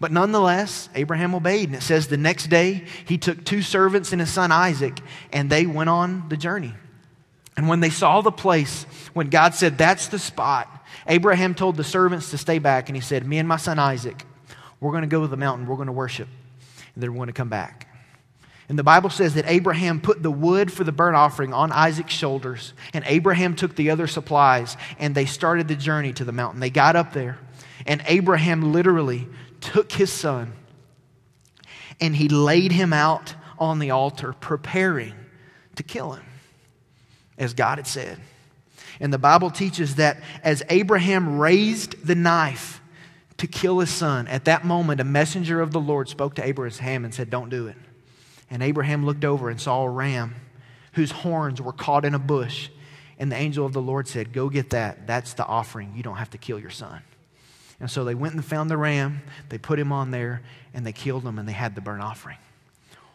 But 0.00 0.12
nonetheless, 0.12 0.88
Abraham 0.94 1.34
obeyed. 1.34 1.68
And 1.68 1.76
it 1.76 1.82
says 1.82 2.08
the 2.08 2.16
next 2.16 2.48
day 2.48 2.84
he 3.06 3.16
took 3.16 3.44
two 3.44 3.62
servants 3.62 4.12
and 4.12 4.20
his 4.20 4.30
son 4.30 4.52
Isaac, 4.52 5.00
and 5.32 5.48
they 5.48 5.66
went 5.66 5.88
on 5.88 6.28
the 6.28 6.36
journey. 6.36 6.74
And 7.56 7.68
when 7.68 7.80
they 7.80 7.90
saw 7.90 8.20
the 8.20 8.32
place, 8.32 8.84
when 9.12 9.30
God 9.30 9.54
said, 9.54 9.78
That's 9.78 10.08
the 10.08 10.18
spot, 10.18 10.68
Abraham 11.06 11.54
told 11.54 11.76
the 11.76 11.84
servants 11.84 12.30
to 12.30 12.38
stay 12.38 12.58
back. 12.58 12.88
And 12.88 12.96
he 12.96 13.02
said, 13.02 13.26
Me 13.26 13.38
and 13.38 13.48
my 13.48 13.56
son 13.56 13.78
Isaac, 13.78 14.24
we're 14.80 14.90
going 14.90 15.02
to 15.02 15.08
go 15.08 15.22
to 15.22 15.28
the 15.28 15.36
mountain, 15.36 15.66
we're 15.66 15.76
going 15.76 15.86
to 15.86 15.92
worship, 15.92 16.28
and 16.94 17.02
then 17.02 17.12
we're 17.12 17.18
going 17.18 17.28
to 17.28 17.32
come 17.32 17.48
back. 17.48 17.88
And 18.68 18.78
the 18.78 18.82
Bible 18.82 19.10
says 19.10 19.34
that 19.34 19.44
Abraham 19.46 20.00
put 20.00 20.22
the 20.22 20.30
wood 20.30 20.72
for 20.72 20.84
the 20.84 20.92
burnt 20.92 21.16
offering 21.16 21.52
on 21.52 21.70
Isaac's 21.70 22.14
shoulders, 22.14 22.72
and 22.94 23.04
Abraham 23.06 23.54
took 23.56 23.76
the 23.76 23.90
other 23.90 24.06
supplies, 24.06 24.76
and 24.98 25.14
they 25.14 25.26
started 25.26 25.68
the 25.68 25.76
journey 25.76 26.14
to 26.14 26.24
the 26.24 26.32
mountain. 26.32 26.60
They 26.60 26.70
got 26.70 26.96
up 26.96 27.12
there, 27.12 27.38
and 27.86 28.02
Abraham 28.06 28.72
literally 28.72 29.28
took 29.60 29.92
his 29.92 30.12
son 30.12 30.52
and 32.00 32.16
he 32.16 32.28
laid 32.28 32.72
him 32.72 32.92
out 32.92 33.34
on 33.58 33.78
the 33.78 33.90
altar, 33.90 34.32
preparing 34.32 35.14
to 35.76 35.82
kill 35.82 36.12
him 36.12 36.24
as 37.38 37.54
God 37.54 37.78
had 37.78 37.86
said. 37.86 38.18
And 39.00 39.12
the 39.12 39.18
Bible 39.18 39.50
teaches 39.50 39.96
that 39.96 40.18
as 40.42 40.62
Abraham 40.68 41.38
raised 41.38 42.06
the 42.06 42.14
knife 42.14 42.80
to 43.38 43.46
kill 43.46 43.80
his 43.80 43.90
son, 43.90 44.28
at 44.28 44.44
that 44.44 44.64
moment 44.64 45.00
a 45.00 45.04
messenger 45.04 45.60
of 45.60 45.72
the 45.72 45.80
Lord 45.80 46.08
spoke 46.08 46.34
to 46.36 46.44
Abraham 46.44 47.04
and 47.04 47.12
said, 47.12 47.30
Don't 47.30 47.50
do 47.50 47.66
it. 47.66 47.76
And 48.50 48.62
Abraham 48.62 49.04
looked 49.04 49.24
over 49.24 49.50
and 49.50 49.60
saw 49.60 49.82
a 49.82 49.90
ram 49.90 50.36
whose 50.92 51.10
horns 51.10 51.60
were 51.60 51.72
caught 51.72 52.04
in 52.04 52.14
a 52.14 52.18
bush. 52.18 52.68
And 53.18 53.30
the 53.30 53.36
angel 53.36 53.66
of 53.66 53.72
the 53.72 53.82
Lord 53.82 54.06
said, 54.06 54.32
Go 54.32 54.48
get 54.48 54.70
that. 54.70 55.06
That's 55.06 55.34
the 55.34 55.44
offering. 55.44 55.92
You 55.96 56.02
don't 56.02 56.16
have 56.16 56.30
to 56.30 56.38
kill 56.38 56.58
your 56.58 56.70
son. 56.70 57.02
And 57.80 57.90
so 57.90 58.04
they 58.04 58.14
went 58.14 58.34
and 58.34 58.44
found 58.44 58.70
the 58.70 58.76
ram, 58.76 59.22
they 59.48 59.58
put 59.58 59.78
him 59.78 59.92
on 59.92 60.12
there, 60.12 60.42
and 60.72 60.86
they 60.86 60.92
killed 60.92 61.24
him, 61.24 61.38
and 61.38 61.48
they 61.48 61.52
had 61.52 61.74
the 61.74 61.80
burnt 61.80 62.02
offering. 62.02 62.38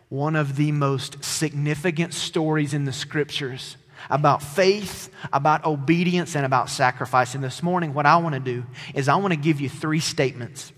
One 0.09 0.35
of 0.35 0.57
the 0.57 0.71
most 0.71 1.23
significant 1.23 2.13
stories 2.13 2.73
in 2.73 2.83
the 2.83 2.91
scriptures 2.91 3.77
about 4.09 4.41
faith, 4.41 5.09
about 5.33 5.65
obedience, 5.65 6.35
and 6.35 6.45
about 6.45 6.69
sacrifice. 6.69 7.35
And 7.35 7.43
this 7.43 7.63
morning, 7.63 7.93
what 7.93 8.05
I 8.05 8.17
want 8.17 8.35
to 8.35 8.39
do 8.39 8.65
is 8.93 9.07
I 9.07 9.15
want 9.15 9.33
to 9.33 9.39
give 9.39 9.61
you 9.61 9.69
three 9.69 9.99
statements 9.99 10.71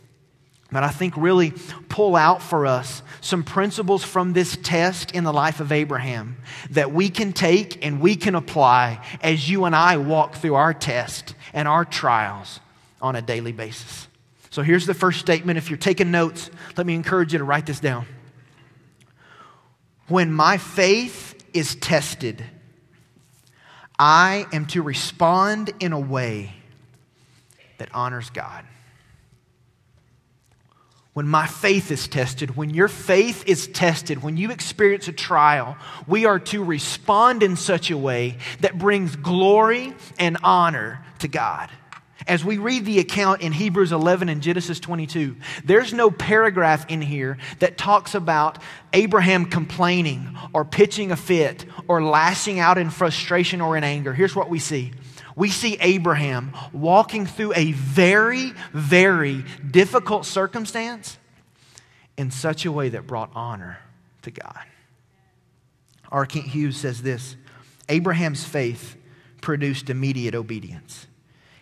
that 0.72 0.84
I 0.84 0.90
think 0.90 1.16
really 1.18 1.54
pull 1.90 2.16
out 2.16 2.42
for 2.42 2.66
us 2.66 3.04
some 3.20 3.44
principles 3.44 4.04
from 4.04 4.34
this 4.34 4.58
test 4.64 5.12
in 5.12 5.24
the 5.24 5.34
life 5.34 5.60
of 5.60 5.72
Abraham 5.72 6.38
that 6.72 6.94
we 6.94 7.10
can 7.10 7.34
take 7.34 7.86
and 7.86 8.00
we 8.00 8.16
can 8.16 8.36
apply 8.36 9.06
as 9.22 9.50
you 9.50 9.66
and 9.66 9.76
I 9.76 9.98
walk 9.98 10.36
through 10.36 10.56
our 10.56 10.74
test 10.74 11.36
and 11.54 11.68
our 11.68 11.84
trials 11.84 12.62
on 13.02 13.16
a 13.16 13.22
daily 13.22 13.52
basis. 13.52 14.08
So 14.50 14.64
here's 14.64 14.86
the 14.86 14.94
first 14.94 15.20
statement. 15.20 15.58
If 15.58 15.70
you're 15.70 15.78
taking 15.78 16.12
notes, 16.12 16.50
let 16.78 16.86
me 16.86 16.96
encourage 16.96 17.34
you 17.34 17.40
to 17.40 17.46
write 17.46 17.66
this 17.66 17.80
down. 17.80 18.06
When 20.08 20.32
my 20.32 20.58
faith 20.58 21.36
is 21.54 21.76
tested, 21.76 22.44
I 24.04 24.48
am 24.52 24.66
to 24.68 24.82
respond 24.82 25.72
in 25.80 25.94
a 25.94 26.00
way 26.00 26.56
that 27.78 27.90
honors 27.94 28.32
God. 28.32 28.66
When 31.14 31.28
my 31.28 31.46
faith 31.46 31.92
is 31.92 32.08
tested, 32.08 32.56
when 32.56 32.72
your 32.72 32.88
faith 32.88 33.44
is 33.46 33.68
tested, 33.68 34.24
when 34.24 34.38
you 34.38 34.50
experience 34.50 35.08
a 35.08 35.12
trial, 35.12 35.78
we 36.08 36.26
are 36.26 36.40
to 36.40 36.64
respond 36.64 37.44
in 37.44 37.56
such 37.56 37.92
a 37.92 37.98
way 37.98 38.40
that 38.62 38.80
brings 38.80 39.16
glory 39.16 39.94
and 40.18 40.36
honor 40.44 41.06
to 41.20 41.28
God. 41.28 41.70
As 42.32 42.46
we 42.46 42.60
read 42.60 42.86
the 42.86 43.00
account 43.00 43.42
in 43.42 43.52
Hebrews 43.52 43.92
11 43.92 44.30
and 44.30 44.42
Genesis 44.42 44.80
22, 44.80 45.36
there's 45.66 45.92
no 45.92 46.10
paragraph 46.10 46.86
in 46.88 47.02
here 47.02 47.38
that 47.60 47.78
talks 47.78 48.16
about 48.16 48.58
Abraham 48.94 49.46
complaining 49.46 50.38
or 50.54 50.64
pitching 50.64 51.12
a 51.12 51.18
fit 51.18 51.66
or 51.90 52.02
lashing 52.02 52.58
out 52.58 52.78
in 52.78 52.90
frustration 52.90 53.60
or 53.60 53.76
in 53.76 53.84
anger. 53.84 54.14
Here's 54.14 54.34
what 54.34 54.50
we 54.50 54.60
see 54.60 54.94
we 55.36 55.50
see 55.50 55.76
Abraham 55.82 56.56
walking 56.72 57.26
through 57.26 57.52
a 57.54 57.74
very, 57.74 58.54
very 58.72 59.44
difficult 59.70 60.26
circumstance 60.26 61.18
in 62.16 62.32
such 62.32 62.66
a 62.66 62.72
way 62.72 62.88
that 62.88 63.08
brought 63.08 63.32
honor 63.36 63.78
to 64.22 64.32
God. 64.32 64.64
R. 66.10 66.26
Kent 66.26 66.46
Hughes 66.46 66.78
says 66.78 67.02
this 67.02 67.36
Abraham's 67.90 68.46
faith 68.46 68.96
produced 69.42 69.90
immediate 69.90 70.34
obedience. 70.34 71.08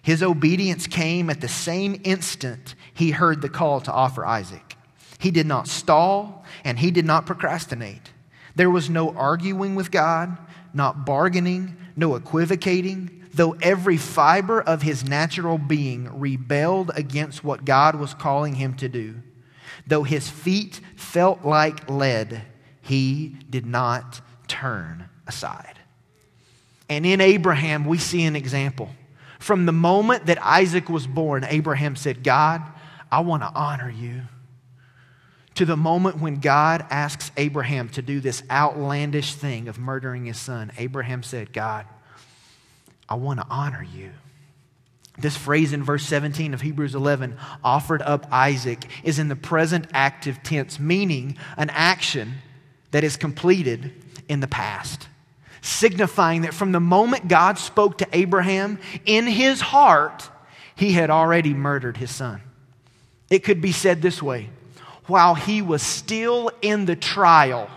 His 0.10 0.24
obedience 0.24 0.88
came 0.88 1.30
at 1.30 1.40
the 1.40 1.48
same 1.48 2.02
instant 2.04 2.74
he 2.96 3.12
heard 3.12 3.44
the 3.44 3.48
call 3.48 3.80
to 3.82 3.92
offer 3.92 4.26
Isaac. 4.26 4.76
He 5.20 5.30
did 5.30 5.46
not 5.46 5.68
stall 5.68 6.44
and 6.64 6.80
he 6.80 6.90
did 6.90 7.06
not 7.06 7.28
procrastinate. 7.28 8.12
There 8.56 8.72
was 8.72 8.90
no 8.90 9.12
arguing 9.12 9.76
with 9.76 9.92
God, 9.92 10.36
not 10.74 11.06
bargaining, 11.06 11.78
no 11.96 12.16
equivocating, 12.16 13.24
though 13.36 13.56
every 13.62 13.98
fiber 13.98 14.60
of 14.60 14.82
his 14.82 15.04
natural 15.04 15.60
being 15.60 16.20
rebelled 16.20 16.90
against 16.96 17.44
what 17.44 17.64
God 17.64 17.94
was 17.94 18.16
calling 18.16 18.56
him 18.56 18.74
to 18.78 18.90
do. 18.90 19.14
Though 19.86 20.02
his 20.02 20.28
feet 20.28 20.82
felt 20.96 21.46
like 21.46 21.88
lead, 21.88 22.42
he 22.82 23.36
did 23.48 23.68
not 23.68 24.22
turn 24.48 25.08
aside. 25.28 25.78
And 26.90 27.06
in 27.06 27.22
Abraham, 27.22 27.86
we 27.86 28.00
see 28.00 28.24
an 28.24 28.36
example. 28.36 28.90
From 29.40 29.66
the 29.66 29.72
moment 29.72 30.28
that 30.28 30.44
Isaac 30.44 30.90
was 30.90 31.08
born, 31.08 31.46
Abraham 31.46 31.96
said, 31.96 32.24
God, 32.24 32.62
I 33.12 33.22
want 33.22 33.42
to 33.42 33.52
honor 33.56 33.90
you. 33.90 34.22
To 35.56 35.66
the 35.66 35.78
moment 35.78 36.20
when 36.20 36.36
God 36.36 36.86
asks 36.90 37.32
Abraham 37.36 37.90
to 37.90 38.02
do 38.02 38.20
this 38.20 38.44
outlandish 38.50 39.34
thing 39.34 39.68
of 39.68 39.80
murdering 39.80 40.26
his 40.26 40.38
son, 40.38 40.72
Abraham 40.78 41.24
said, 41.24 41.52
God, 41.52 41.86
I 43.08 43.16
want 43.16 43.40
to 43.40 43.46
honor 43.50 43.84
you. 43.84 44.12
This 45.18 45.36
phrase 45.36 45.74
in 45.74 45.84
verse 45.84 46.06
17 46.06 46.54
of 46.54 46.62
Hebrews 46.62 46.96
11, 46.96 47.38
offered 47.64 48.02
up 48.02 48.28
Isaac, 48.32 48.86
is 49.04 49.20
in 49.20 49.28
the 49.28 49.36
present 49.36 49.88
active 49.94 50.44
tense, 50.44 50.80
meaning 50.80 51.38
an 51.58 51.70
action 51.72 52.36
that 52.92 53.04
is 53.04 53.18
completed 53.18 53.92
in 54.30 54.40
the 54.40 54.48
past 54.48 55.09
signifying 55.62 56.44
that 56.44 56.54
from 56.54 56.72
the 56.72 56.80
moment 56.80 57.28
God 57.28 57.58
spoke 57.58 57.98
to 58.00 58.08
Abraham, 58.14 58.80
in 59.06 59.28
his 59.28 59.62
heart, 59.62 60.30
he 60.76 60.94
had 60.94 61.10
already 61.10 61.54
murdered 61.54 61.98
his 61.98 62.14
son. 62.14 62.42
It 63.30 63.40
could 63.40 63.62
be 63.62 63.72
said 63.72 64.02
this 64.02 64.22
way 64.22 64.50
while 65.10 65.36
he 65.36 65.62
was 65.62 65.82
still 65.82 66.52
in 66.62 66.86
the 66.86 66.96
trial, 66.96 67.70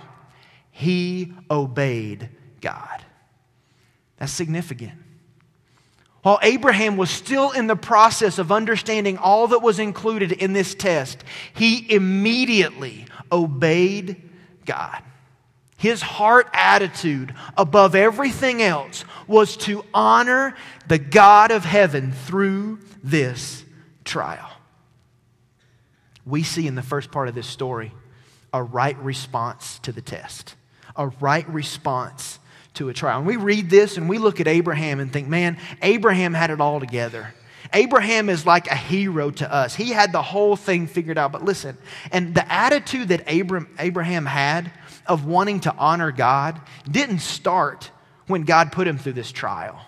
he 0.70 1.32
obeyed 1.50 2.28
God. 2.60 3.02
That's 4.18 4.32
significant. 4.32 4.92
While 6.22 6.38
Abraham 6.42 6.96
was 6.96 7.10
still 7.10 7.50
in 7.50 7.66
the 7.66 7.74
process 7.74 8.38
of 8.38 8.52
understanding 8.52 9.18
all 9.18 9.48
that 9.48 9.60
was 9.60 9.80
included 9.80 10.30
in 10.30 10.52
this 10.52 10.74
test, 10.74 11.24
he 11.52 11.92
immediately 11.92 13.06
obeyed 13.32 14.30
God. 14.64 15.02
His 15.82 16.00
heart 16.00 16.48
attitude 16.52 17.34
above 17.56 17.96
everything 17.96 18.62
else 18.62 19.04
was 19.26 19.56
to 19.56 19.84
honor 19.92 20.54
the 20.86 21.00
God 21.00 21.50
of 21.50 21.64
heaven 21.64 22.12
through 22.12 22.78
this 23.02 23.64
trial. 24.04 24.48
We 26.24 26.44
see 26.44 26.68
in 26.68 26.76
the 26.76 26.82
first 26.82 27.10
part 27.10 27.26
of 27.26 27.34
this 27.34 27.48
story 27.48 27.90
a 28.54 28.62
right 28.62 28.96
response 28.98 29.80
to 29.80 29.90
the 29.90 30.00
test, 30.00 30.54
a 30.94 31.08
right 31.08 31.48
response 31.48 32.38
to 32.74 32.88
a 32.88 32.94
trial. 32.94 33.18
And 33.18 33.26
we 33.26 33.34
read 33.34 33.68
this 33.68 33.96
and 33.96 34.08
we 34.08 34.18
look 34.18 34.40
at 34.40 34.46
Abraham 34.46 35.00
and 35.00 35.12
think, 35.12 35.26
man, 35.26 35.58
Abraham 35.82 36.32
had 36.32 36.50
it 36.50 36.60
all 36.60 36.78
together. 36.78 37.34
Abraham 37.72 38.28
is 38.28 38.46
like 38.46 38.68
a 38.68 38.76
hero 38.76 39.32
to 39.32 39.52
us. 39.52 39.74
He 39.74 39.90
had 39.90 40.12
the 40.12 40.22
whole 40.22 40.54
thing 40.54 40.86
figured 40.86 41.18
out. 41.18 41.32
But 41.32 41.44
listen, 41.44 41.76
and 42.12 42.36
the 42.36 42.52
attitude 42.52 43.08
that 43.08 43.24
Abraham 43.26 44.26
had 44.26 44.70
of 45.06 45.26
wanting 45.26 45.60
to 45.60 45.74
honor 45.76 46.12
God 46.12 46.60
didn't 46.90 47.20
start 47.20 47.90
when 48.26 48.42
God 48.42 48.72
put 48.72 48.86
him 48.86 48.98
through 48.98 49.14
this 49.14 49.32
trial. 49.32 49.80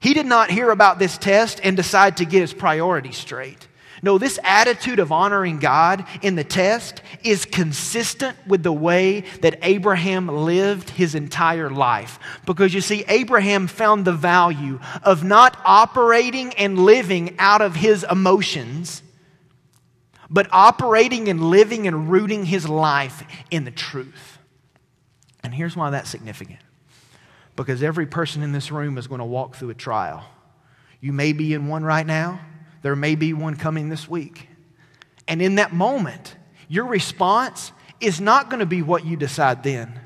He 0.00 0.12
did 0.14 0.26
not 0.26 0.50
hear 0.50 0.70
about 0.70 0.98
this 0.98 1.16
test 1.16 1.60
and 1.64 1.76
decide 1.76 2.18
to 2.18 2.24
get 2.24 2.42
his 2.42 2.52
priorities 2.52 3.16
straight. 3.16 3.68
No, 4.02 4.18
this 4.18 4.38
attitude 4.44 4.98
of 4.98 5.12
honoring 5.12 5.60
God 5.60 6.04
in 6.20 6.34
the 6.34 6.44
test 6.44 7.00
is 7.22 7.46
consistent 7.46 8.36
with 8.46 8.62
the 8.62 8.72
way 8.72 9.22
that 9.40 9.58
Abraham 9.62 10.28
lived 10.28 10.90
his 10.90 11.14
entire 11.14 11.70
life. 11.70 12.18
Because 12.44 12.74
you 12.74 12.82
see, 12.82 13.02
Abraham 13.08 13.66
found 13.66 14.04
the 14.04 14.12
value 14.12 14.78
of 15.04 15.24
not 15.24 15.58
operating 15.64 16.52
and 16.56 16.80
living 16.80 17.34
out 17.38 17.62
of 17.62 17.76
his 17.76 18.04
emotions, 18.10 19.02
but 20.34 20.48
operating 20.50 21.28
and 21.28 21.48
living 21.48 21.86
and 21.86 22.10
rooting 22.10 22.44
his 22.44 22.68
life 22.68 23.22
in 23.52 23.64
the 23.64 23.70
truth. 23.70 24.38
And 25.44 25.54
here's 25.54 25.76
why 25.76 25.90
that's 25.90 26.10
significant 26.10 26.58
because 27.54 27.84
every 27.84 28.04
person 28.04 28.42
in 28.42 28.50
this 28.50 28.72
room 28.72 28.98
is 28.98 29.06
going 29.06 29.20
to 29.20 29.24
walk 29.24 29.54
through 29.54 29.70
a 29.70 29.74
trial. 29.74 30.24
You 31.00 31.12
may 31.12 31.32
be 31.32 31.54
in 31.54 31.68
one 31.68 31.84
right 31.84 32.04
now, 32.04 32.40
there 32.82 32.96
may 32.96 33.14
be 33.14 33.32
one 33.32 33.54
coming 33.54 33.88
this 33.88 34.08
week. 34.08 34.48
And 35.28 35.40
in 35.40 35.54
that 35.54 35.72
moment, 35.72 36.34
your 36.68 36.86
response 36.86 37.70
is 38.00 38.20
not 38.20 38.50
going 38.50 38.58
to 38.58 38.66
be 38.66 38.82
what 38.82 39.06
you 39.06 39.16
decide 39.16 39.62
then. 39.62 40.00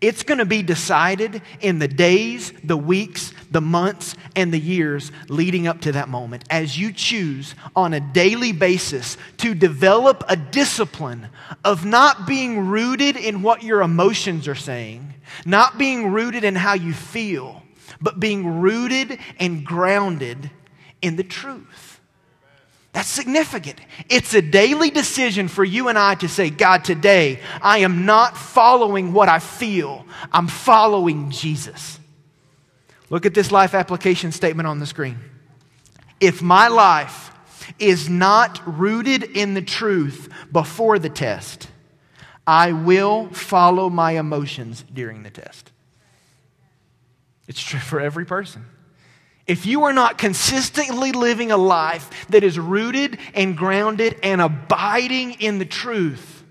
It's 0.00 0.24
going 0.24 0.38
to 0.38 0.44
be 0.44 0.64
decided 0.64 1.40
in 1.60 1.78
the 1.78 1.86
days, 1.86 2.52
the 2.64 2.76
weeks, 2.76 3.32
the 3.52 3.60
months, 3.60 4.14
and 4.34 4.52
the 4.52 4.58
years 4.58 5.12
leading 5.28 5.66
up 5.66 5.80
to 5.82 5.92
that 5.92 6.08
moment 6.08 6.44
as 6.50 6.78
you 6.78 6.92
choose 6.92 7.54
on 7.76 7.92
a 7.92 8.00
daily 8.00 8.52
basis 8.52 9.16
to 9.38 9.54
develop 9.54 10.24
a 10.28 10.36
discipline 10.36 11.28
of 11.64 11.84
not 11.84 12.26
being 12.26 12.66
rooted 12.68 13.16
in 13.16 13.42
what 13.42 13.62
your 13.62 13.82
emotions 13.82 14.48
are 14.48 14.54
saying, 14.54 15.14
not 15.44 15.78
being 15.78 16.12
rooted 16.12 16.44
in 16.44 16.54
how 16.54 16.74
you 16.74 16.92
feel, 16.92 17.62
but 18.00 18.20
being 18.20 18.60
rooted 18.60 19.18
and 19.38 19.64
grounded 19.64 20.50
in 21.00 21.16
the 21.16 21.24
truth. 21.24 22.00
That's 22.92 23.08
significant. 23.08 23.80
It's 24.10 24.34
a 24.34 24.42
daily 24.42 24.90
decision 24.90 25.48
for 25.48 25.64
you 25.64 25.88
and 25.88 25.98
I 25.98 26.14
to 26.16 26.28
say, 26.28 26.50
God, 26.50 26.84
today 26.84 27.40
I 27.62 27.78
am 27.78 28.04
not 28.04 28.36
following 28.36 29.14
what 29.14 29.28
I 29.28 29.38
feel, 29.38 30.04
I'm 30.30 30.46
following 30.46 31.30
Jesus. 31.30 31.98
Look 33.12 33.26
at 33.26 33.34
this 33.34 33.52
life 33.52 33.74
application 33.74 34.32
statement 34.32 34.66
on 34.66 34.78
the 34.80 34.86
screen. 34.86 35.18
If 36.18 36.40
my 36.40 36.68
life 36.68 37.30
is 37.78 38.08
not 38.08 38.62
rooted 38.64 39.22
in 39.22 39.52
the 39.52 39.60
truth 39.60 40.30
before 40.50 40.98
the 40.98 41.10
test, 41.10 41.68
I 42.46 42.72
will 42.72 43.28
follow 43.28 43.90
my 43.90 44.12
emotions 44.12 44.82
during 44.90 45.24
the 45.24 45.30
test. 45.30 45.72
It's 47.46 47.60
true 47.60 47.80
for 47.80 48.00
every 48.00 48.24
person. 48.24 48.64
If 49.46 49.66
you 49.66 49.82
are 49.82 49.92
not 49.92 50.16
consistently 50.16 51.12
living 51.12 51.52
a 51.52 51.58
life 51.58 52.26
that 52.30 52.42
is 52.42 52.58
rooted 52.58 53.18
and 53.34 53.58
grounded 53.58 54.18
and 54.22 54.40
abiding 54.40 55.32
in 55.32 55.58
the 55.58 55.66
truth, 55.66 56.44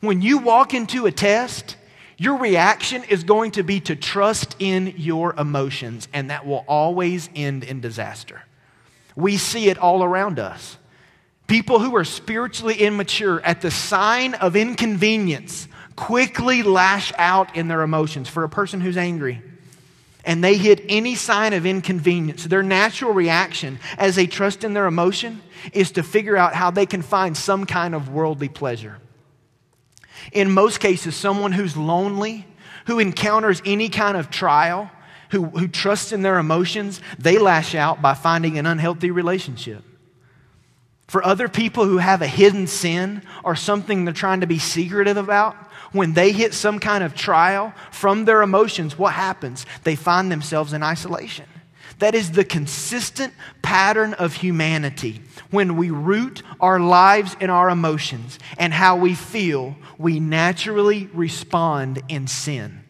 when 0.00 0.22
you 0.22 0.38
walk 0.38 0.72
into 0.72 1.04
a 1.04 1.12
test, 1.12 1.76
your 2.22 2.36
reaction 2.36 3.02
is 3.02 3.24
going 3.24 3.50
to 3.52 3.64
be 3.64 3.80
to 3.80 3.96
trust 3.96 4.54
in 4.60 4.94
your 4.96 5.34
emotions, 5.34 6.06
and 6.12 6.30
that 6.30 6.46
will 6.46 6.64
always 6.68 7.28
end 7.34 7.64
in 7.64 7.80
disaster. 7.80 8.42
We 9.16 9.36
see 9.36 9.68
it 9.68 9.76
all 9.76 10.04
around 10.04 10.38
us. 10.38 10.78
People 11.48 11.80
who 11.80 11.96
are 11.96 12.04
spiritually 12.04 12.76
immature 12.76 13.40
at 13.40 13.60
the 13.60 13.72
sign 13.72 14.34
of 14.34 14.54
inconvenience 14.54 15.66
quickly 15.96 16.62
lash 16.62 17.12
out 17.18 17.56
in 17.56 17.66
their 17.66 17.82
emotions. 17.82 18.28
For 18.28 18.44
a 18.44 18.48
person 18.48 18.80
who's 18.80 18.96
angry, 18.96 19.42
and 20.24 20.44
they 20.44 20.56
hit 20.56 20.80
any 20.88 21.16
sign 21.16 21.52
of 21.52 21.66
inconvenience, 21.66 22.44
their 22.44 22.62
natural 22.62 23.12
reaction 23.12 23.80
as 23.98 24.14
they 24.14 24.28
trust 24.28 24.62
in 24.62 24.74
their 24.74 24.86
emotion 24.86 25.42
is 25.72 25.90
to 25.92 26.04
figure 26.04 26.36
out 26.36 26.54
how 26.54 26.70
they 26.70 26.86
can 26.86 27.02
find 27.02 27.36
some 27.36 27.66
kind 27.66 27.96
of 27.96 28.10
worldly 28.10 28.48
pleasure. 28.48 28.98
In 30.30 30.52
most 30.52 30.78
cases, 30.78 31.16
someone 31.16 31.52
who's 31.52 31.76
lonely, 31.76 32.46
who 32.86 32.98
encounters 32.98 33.60
any 33.64 33.88
kind 33.88 34.16
of 34.16 34.30
trial, 34.30 34.90
who, 35.30 35.46
who 35.46 35.66
trusts 35.66 36.12
in 36.12 36.22
their 36.22 36.38
emotions, 36.38 37.00
they 37.18 37.38
lash 37.38 37.74
out 37.74 38.02
by 38.02 38.14
finding 38.14 38.58
an 38.58 38.66
unhealthy 38.66 39.10
relationship. 39.10 39.82
For 41.08 41.24
other 41.24 41.48
people 41.48 41.84
who 41.84 41.98
have 41.98 42.22
a 42.22 42.26
hidden 42.26 42.66
sin 42.66 43.22
or 43.44 43.56
something 43.56 44.04
they're 44.04 44.14
trying 44.14 44.40
to 44.40 44.46
be 44.46 44.58
secretive 44.58 45.16
about, 45.16 45.54
when 45.92 46.14
they 46.14 46.32
hit 46.32 46.54
some 46.54 46.78
kind 46.78 47.04
of 47.04 47.14
trial 47.14 47.74
from 47.90 48.24
their 48.24 48.42
emotions, 48.42 48.98
what 48.98 49.12
happens? 49.12 49.66
They 49.84 49.94
find 49.94 50.32
themselves 50.32 50.72
in 50.72 50.82
isolation. 50.82 51.46
That 51.98 52.14
is 52.14 52.32
the 52.32 52.44
consistent 52.44 53.32
pattern 53.62 54.14
of 54.14 54.34
humanity. 54.34 55.22
When 55.50 55.76
we 55.76 55.90
root 55.90 56.42
our 56.60 56.80
lives 56.80 57.36
in 57.40 57.50
our 57.50 57.70
emotions 57.70 58.38
and 58.58 58.72
how 58.72 58.96
we 58.96 59.14
feel, 59.14 59.76
we 59.98 60.20
naturally 60.20 61.08
respond 61.12 62.02
in 62.08 62.26
sin. 62.26 62.82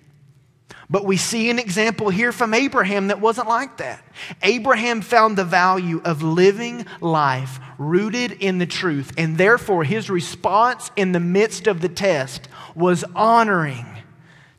But 0.88 1.06
we 1.06 1.16
see 1.16 1.48
an 1.48 1.58
example 1.58 2.10
here 2.10 2.32
from 2.32 2.52
Abraham 2.52 3.08
that 3.08 3.20
wasn't 3.20 3.48
like 3.48 3.78
that. 3.78 4.04
Abraham 4.42 5.00
found 5.00 5.38
the 5.38 5.44
value 5.44 6.02
of 6.04 6.22
living 6.22 6.84
life 7.00 7.60
rooted 7.78 8.32
in 8.32 8.58
the 8.58 8.66
truth, 8.66 9.12
and 9.16 9.38
therefore 9.38 9.84
his 9.84 10.10
response 10.10 10.90
in 10.94 11.12
the 11.12 11.20
midst 11.20 11.66
of 11.66 11.80
the 11.80 11.88
test 11.88 12.46
was 12.74 13.04
honoring 13.14 13.86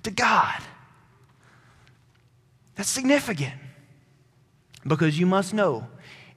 to 0.01 0.11
God. 0.11 0.59
That's 2.75 2.89
significant 2.89 3.53
because 4.85 5.19
you 5.19 5.25
must 5.25 5.53
know 5.53 5.87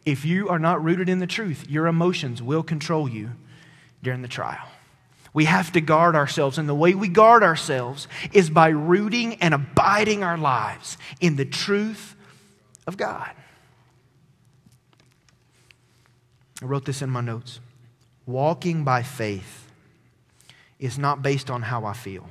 if 0.04 0.24
you 0.24 0.48
are 0.48 0.58
not 0.58 0.82
rooted 0.82 1.08
in 1.08 1.18
the 1.18 1.26
truth, 1.26 1.66
your 1.68 1.86
emotions 1.86 2.40
will 2.40 2.62
control 2.62 3.08
you 3.08 3.32
during 4.02 4.22
the 4.22 4.28
trial. 4.28 4.68
We 5.34 5.44
have 5.44 5.72
to 5.72 5.80
guard 5.82 6.16
ourselves, 6.16 6.56
and 6.56 6.68
the 6.68 6.74
way 6.74 6.94
we 6.94 7.08
guard 7.08 7.42
ourselves 7.42 8.08
is 8.32 8.48
by 8.48 8.68
rooting 8.68 9.34
and 9.42 9.52
abiding 9.52 10.22
our 10.22 10.38
lives 10.38 10.96
in 11.20 11.36
the 11.36 11.44
truth 11.44 12.14
of 12.86 12.96
God. 12.96 13.30
I 16.62 16.64
wrote 16.64 16.86
this 16.86 17.02
in 17.02 17.10
my 17.10 17.20
notes. 17.20 17.60
Walking 18.24 18.82
by 18.82 19.02
faith 19.02 19.70
is 20.78 20.98
not 20.98 21.22
based 21.22 21.50
on 21.50 21.62
how 21.62 21.84
I 21.84 21.92
feel, 21.92 22.30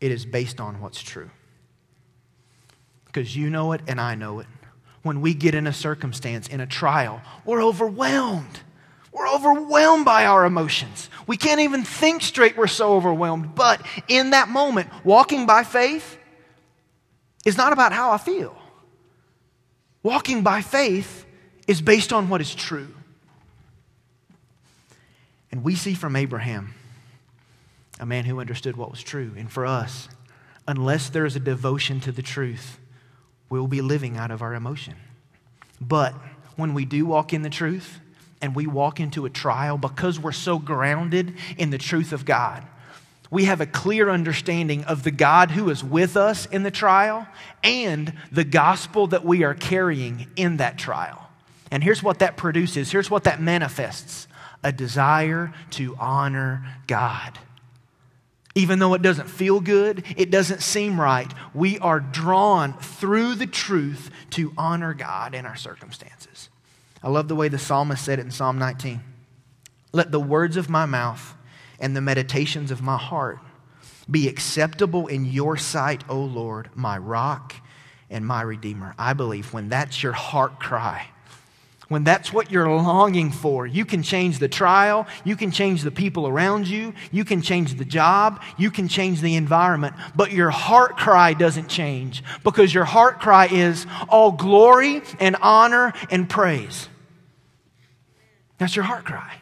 it 0.00 0.10
is 0.10 0.26
based 0.26 0.60
on 0.60 0.80
what's 0.80 1.00
true. 1.00 1.30
Because 3.06 3.36
you 3.36 3.48
know 3.48 3.72
it 3.72 3.80
and 3.86 4.00
I 4.00 4.16
know 4.16 4.40
it. 4.40 4.46
When 5.04 5.20
we 5.20 5.34
get 5.34 5.54
in 5.54 5.66
a 5.66 5.72
circumstance, 5.72 6.48
in 6.48 6.60
a 6.60 6.66
trial, 6.66 7.20
we're 7.44 7.62
overwhelmed. 7.62 8.60
We're 9.12 9.28
overwhelmed 9.28 10.04
by 10.04 10.24
our 10.24 10.44
emotions. 10.46 11.08
We 11.26 11.36
can't 11.36 11.60
even 11.60 11.84
think 11.84 12.22
straight, 12.22 12.56
we're 12.56 12.66
so 12.66 12.94
overwhelmed. 12.94 13.54
But 13.54 13.86
in 14.08 14.30
that 14.30 14.48
moment, 14.48 14.88
walking 15.04 15.46
by 15.46 15.62
faith 15.62 16.18
is 17.44 17.56
not 17.56 17.72
about 17.72 17.92
how 17.92 18.10
I 18.10 18.18
feel. 18.18 18.56
Walking 20.02 20.42
by 20.42 20.62
faith 20.62 21.26
is 21.68 21.82
based 21.82 22.12
on 22.12 22.30
what 22.30 22.40
is 22.40 22.54
true. 22.54 22.88
And 25.52 25.62
we 25.62 25.74
see 25.74 25.94
from 25.94 26.16
Abraham 26.16 26.74
a 28.00 28.06
man 28.06 28.24
who 28.24 28.40
understood 28.40 28.76
what 28.76 28.90
was 28.90 29.02
true. 29.02 29.32
And 29.36 29.52
for 29.52 29.66
us, 29.66 30.08
unless 30.66 31.10
there 31.10 31.26
is 31.26 31.36
a 31.36 31.40
devotion 31.40 32.00
to 32.00 32.10
the 32.10 32.22
truth, 32.22 32.78
we'll 33.48 33.66
be 33.66 33.80
living 33.80 34.16
out 34.16 34.30
of 34.30 34.42
our 34.42 34.54
emotion. 34.54 34.94
But 35.80 36.14
when 36.56 36.74
we 36.74 36.84
do 36.84 37.06
walk 37.06 37.32
in 37.32 37.42
the 37.42 37.50
truth 37.50 38.00
and 38.40 38.54
we 38.54 38.66
walk 38.66 39.00
into 39.00 39.26
a 39.26 39.30
trial 39.30 39.78
because 39.78 40.18
we're 40.18 40.32
so 40.32 40.58
grounded 40.58 41.34
in 41.56 41.70
the 41.70 41.78
truth 41.78 42.12
of 42.12 42.24
God, 42.24 42.64
we 43.30 43.46
have 43.46 43.60
a 43.60 43.66
clear 43.66 44.10
understanding 44.10 44.84
of 44.84 45.02
the 45.02 45.10
God 45.10 45.50
who 45.50 45.68
is 45.70 45.82
with 45.82 46.16
us 46.16 46.46
in 46.46 46.62
the 46.62 46.70
trial 46.70 47.26
and 47.62 48.12
the 48.30 48.44
gospel 48.44 49.08
that 49.08 49.24
we 49.24 49.42
are 49.42 49.54
carrying 49.54 50.28
in 50.36 50.58
that 50.58 50.78
trial. 50.78 51.28
And 51.70 51.82
here's 51.82 52.02
what 52.02 52.20
that 52.20 52.36
produces 52.36 52.92
here's 52.92 53.10
what 53.10 53.24
that 53.24 53.40
manifests 53.40 54.28
a 54.62 54.72
desire 54.72 55.52
to 55.70 55.96
honor 55.98 56.64
God. 56.86 57.38
Even 58.54 58.78
though 58.78 58.94
it 58.94 59.02
doesn't 59.02 59.28
feel 59.28 59.60
good, 59.60 60.04
it 60.16 60.30
doesn't 60.30 60.62
seem 60.62 61.00
right, 61.00 61.32
we 61.54 61.78
are 61.80 61.98
drawn 61.98 62.72
through 62.74 63.34
the 63.34 63.46
truth 63.46 64.10
to 64.30 64.52
honor 64.56 64.94
God 64.94 65.34
in 65.34 65.44
our 65.44 65.56
circumstances. 65.56 66.50
I 67.02 67.08
love 67.08 67.28
the 67.28 67.34
way 67.34 67.48
the 67.48 67.58
psalmist 67.58 68.04
said 68.04 68.18
it 68.18 68.22
in 68.22 68.30
Psalm 68.30 68.58
19. 68.58 69.00
Let 69.92 70.12
the 70.12 70.20
words 70.20 70.56
of 70.56 70.70
my 70.70 70.86
mouth 70.86 71.34
and 71.80 71.96
the 71.96 72.00
meditations 72.00 72.70
of 72.70 72.80
my 72.80 72.96
heart 72.96 73.38
be 74.10 74.28
acceptable 74.28 75.06
in 75.06 75.24
your 75.24 75.56
sight, 75.56 76.04
O 76.08 76.20
Lord, 76.20 76.70
my 76.74 76.96
rock 76.96 77.54
and 78.10 78.26
my 78.26 78.42
redeemer. 78.42 78.94
I 78.98 79.12
believe 79.14 79.52
when 79.52 79.68
that's 79.68 80.02
your 80.02 80.12
heart 80.12 80.60
cry, 80.60 81.08
when 81.94 82.02
that's 82.02 82.32
what 82.32 82.50
you're 82.50 82.68
longing 82.68 83.30
for, 83.30 83.68
you 83.68 83.84
can 83.84 84.02
change 84.02 84.40
the 84.40 84.48
trial, 84.48 85.06
you 85.22 85.36
can 85.36 85.52
change 85.52 85.82
the 85.82 85.92
people 85.92 86.26
around 86.26 86.66
you, 86.66 86.92
you 87.12 87.24
can 87.24 87.40
change 87.40 87.74
the 87.74 87.84
job, 87.84 88.42
you 88.58 88.68
can 88.68 88.88
change 88.88 89.20
the 89.20 89.36
environment, 89.36 89.94
but 90.16 90.32
your 90.32 90.50
heart 90.50 90.96
cry 90.96 91.34
doesn't 91.34 91.68
change 91.68 92.24
because 92.42 92.74
your 92.74 92.84
heart 92.84 93.20
cry 93.20 93.46
is 93.46 93.86
all 94.08 94.32
glory 94.32 95.02
and 95.20 95.36
honor 95.40 95.92
and 96.10 96.28
praise. 96.28 96.88
That's 98.58 98.74
your 98.74 98.86
heart 98.86 99.04
cry. 99.04 99.36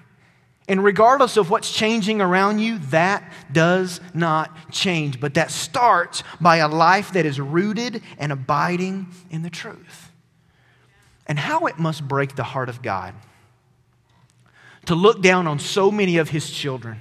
And 0.68 0.84
regardless 0.84 1.38
of 1.38 1.48
what's 1.48 1.72
changing 1.72 2.20
around 2.20 2.58
you, 2.58 2.80
that 2.90 3.32
does 3.50 3.98
not 4.12 4.54
change. 4.70 5.20
But 5.20 5.32
that 5.34 5.50
starts 5.50 6.22
by 6.38 6.58
a 6.58 6.68
life 6.68 7.14
that 7.14 7.24
is 7.24 7.40
rooted 7.40 8.02
and 8.18 8.30
abiding 8.30 9.06
in 9.30 9.40
the 9.40 9.48
truth 9.48 10.11
and 11.32 11.38
how 11.38 11.64
it 11.64 11.78
must 11.78 12.06
break 12.06 12.36
the 12.36 12.42
heart 12.42 12.68
of 12.68 12.82
God 12.82 13.14
to 14.84 14.94
look 14.94 15.22
down 15.22 15.46
on 15.46 15.58
so 15.58 15.90
many 15.90 16.18
of 16.18 16.28
his 16.28 16.50
children. 16.50 17.00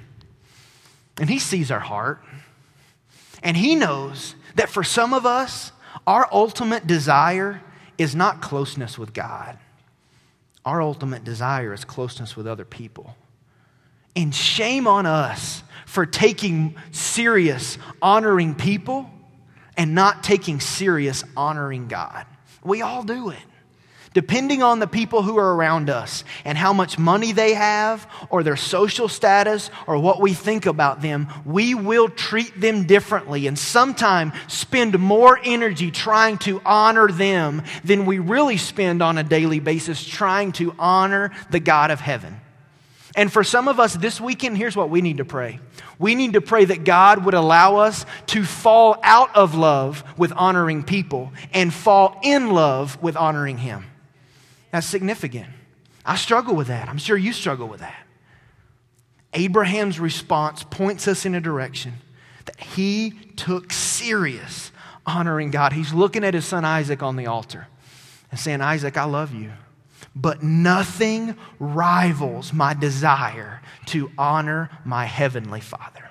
And 1.20 1.30
he 1.30 1.38
sees 1.38 1.70
our 1.70 1.82
heart. 1.82 2.24
And 3.44 3.58
he 3.58 3.76
knows 3.76 4.36
that 4.56 4.70
for 4.70 4.86
some 4.86 5.14
of 5.14 5.26
us, 5.26 5.74
our 6.08 6.30
ultimate 6.32 6.88
desire 6.88 7.62
is 7.98 8.16
not 8.16 8.42
closeness 8.42 8.98
with 8.98 9.12
God. 9.12 9.58
Our 10.64 10.82
ultimate 10.82 11.26
desire 11.26 11.74
is 11.74 11.84
closeness 11.84 12.38
with 12.38 12.48
other 12.48 12.64
people. 12.64 13.18
And 14.16 14.34
shame 14.34 14.88
on 14.88 15.06
us 15.06 15.62
for 15.86 16.06
taking 16.06 16.78
serious 16.94 17.78
honoring 18.02 18.56
people 18.56 19.10
and 19.76 19.94
not 19.94 20.24
taking 20.24 20.62
serious 20.62 21.26
honoring 21.36 21.90
God. 21.90 22.26
We 22.64 22.82
all 22.82 23.04
do 23.04 23.32
it 23.32 23.44
depending 24.14 24.62
on 24.62 24.80
the 24.80 24.88
people 24.88 25.22
who 25.22 25.38
are 25.38 25.56
around 25.56 25.90
us 25.90 26.24
and 26.44 26.58
how 26.58 26.74
much 26.74 27.00
money 27.00 27.32
they 27.32 27.54
have 27.54 28.10
or 28.30 28.44
their 28.44 28.56
social 28.56 29.08
status 29.08 29.70
or 29.88 29.98
what 29.98 30.20
we 30.20 30.34
think 30.34 30.66
about 30.66 31.02
them, 31.02 31.28
we 31.46 31.74
will 31.74 32.10
treat 32.10 32.60
them 32.60 32.86
differently 32.86 33.48
and 33.48 33.58
sometimes 33.58 34.34
spend 34.48 35.00
more 35.00 35.40
energy 35.44 35.92
trying 35.92 36.38
to 36.38 36.62
honor 36.66 37.08
them 37.08 37.64
than 37.84 38.06
we 38.06 38.20
really 38.20 38.58
spend 38.58 39.02
on 39.02 39.18
a 39.18 39.24
daily 39.24 39.60
basis 39.60 40.04
trying 40.04 40.52
to 40.52 40.76
honor 40.78 41.32
the 41.50 41.60
God 41.60 41.92
of 41.92 42.00
heaven. 42.00 42.40
And 43.16 43.32
for 43.32 43.44
some 43.44 43.68
of 43.68 43.80
us 43.80 43.94
this 43.94 44.22
weekend, 44.22 44.58
here's 44.58 44.76
what 44.76 44.90
we 44.90 45.02
need 45.02 45.18
to 45.18 45.26
pray. 45.26 45.60
We 46.00 46.16
need 46.16 46.34
to 46.34 46.42
pray 46.42 46.66
that 46.66 46.84
God 46.84 47.26
would 47.26 47.34
allow 47.34 47.78
us 47.78 48.06
to 48.28 48.44
fall 48.44 48.98
out 49.04 49.36
of 49.36 49.54
love 49.54 50.04
with 50.18 50.32
honoring 50.32 50.84
people 50.84 51.32
and 51.54 51.74
fall 51.74 52.20
in 52.24 52.52
love 52.52 53.02
with 53.02 53.18
honoring 53.18 53.58
Him. 53.58 53.86
That's 54.72 54.88
significant. 54.88 55.48
I 56.06 56.16
struggle 56.16 56.56
with 56.56 56.68
that. 56.68 56.90
I'm 56.90 56.98
sure 56.98 57.18
you 57.18 57.34
struggle 57.34 57.68
with 57.68 57.82
that. 57.82 58.08
Abraham's 59.34 60.00
response 60.00 60.64
points 60.64 61.08
us 61.08 61.26
in 61.26 61.36
a 61.36 61.42
direction 61.42 61.94
that 62.46 62.60
he 62.60 63.12
took 63.36 63.72
serious 63.72 64.72
honoring 65.06 65.52
God. 65.52 65.74
He's 65.74 65.94
looking 65.94 66.24
at 66.24 66.34
his 66.34 66.46
son 66.46 66.66
Isaac 66.66 67.04
on 67.04 67.16
the 67.16 67.28
altar 67.28 67.68
and 68.30 68.40
saying, 68.40 68.62
Isaac, 68.62 68.98
I 68.98 69.04
love 69.06 69.34
you, 69.34 69.52
but 70.16 70.42
nothing 70.42 71.36
rivals 71.60 72.52
my 72.52 72.74
desire 72.74 73.62
to 73.88 74.12
honor 74.18 74.70
my 74.84 75.06
heavenly 75.06 75.62
Father. 75.62 76.10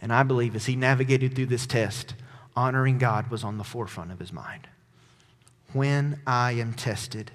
And 0.00 0.12
I 0.12 0.22
believe 0.22 0.56
as 0.56 0.66
he 0.66 0.76
navigated 0.76 1.34
through 1.34 1.46
this 1.46 1.66
test, 1.66 2.14
honoring 2.56 2.98
God 2.98 3.30
was 3.30 3.44
on 3.44 3.58
the 3.58 3.64
forefront 3.64 4.12
of 4.12 4.18
his 4.18 4.32
mind 4.32 4.68
when 5.74 6.20
I 6.26 6.52
am 6.52 6.72
tested, 6.72 7.30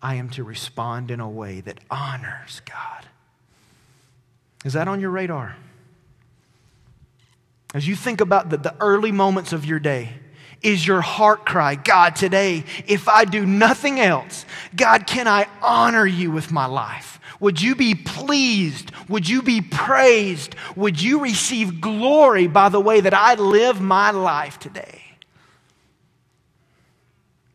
I 0.00 0.14
am 0.14 0.30
to 0.30 0.44
respond 0.44 1.10
in 1.10 1.20
a 1.20 1.28
way 1.28 1.60
that 1.60 1.80
honors 1.90 2.62
God. 2.64 3.06
Is 4.64 4.72
that 4.72 4.88
on 4.88 5.00
your 5.00 5.10
radar? 5.10 5.56
As 7.74 7.86
you 7.86 7.94
think 7.94 8.20
about 8.20 8.48
the, 8.48 8.56
the 8.56 8.74
early 8.80 9.12
moments 9.12 9.52
of 9.52 9.64
your 9.64 9.78
day, 9.78 10.14
is 10.62 10.86
your 10.86 11.02
heart 11.02 11.44
cry, 11.44 11.74
God, 11.74 12.16
today, 12.16 12.64
if 12.86 13.08
I 13.08 13.24
do 13.24 13.44
nothing 13.44 14.00
else, 14.00 14.46
God, 14.74 15.06
can 15.06 15.28
I 15.28 15.46
honor 15.60 16.06
you 16.06 16.30
with 16.30 16.50
my 16.50 16.66
life? 16.66 17.20
Would 17.40 17.60
you 17.60 17.74
be 17.74 17.94
pleased? 17.94 18.90
Would 19.08 19.28
you 19.28 19.42
be 19.42 19.60
praised? 19.60 20.54
Would 20.74 21.00
you 21.00 21.20
receive 21.20 21.80
glory 21.80 22.46
by 22.46 22.70
the 22.70 22.80
way 22.80 23.00
that 23.00 23.12
I 23.12 23.34
live 23.34 23.80
my 23.80 24.10
life 24.10 24.58
today? 24.58 25.02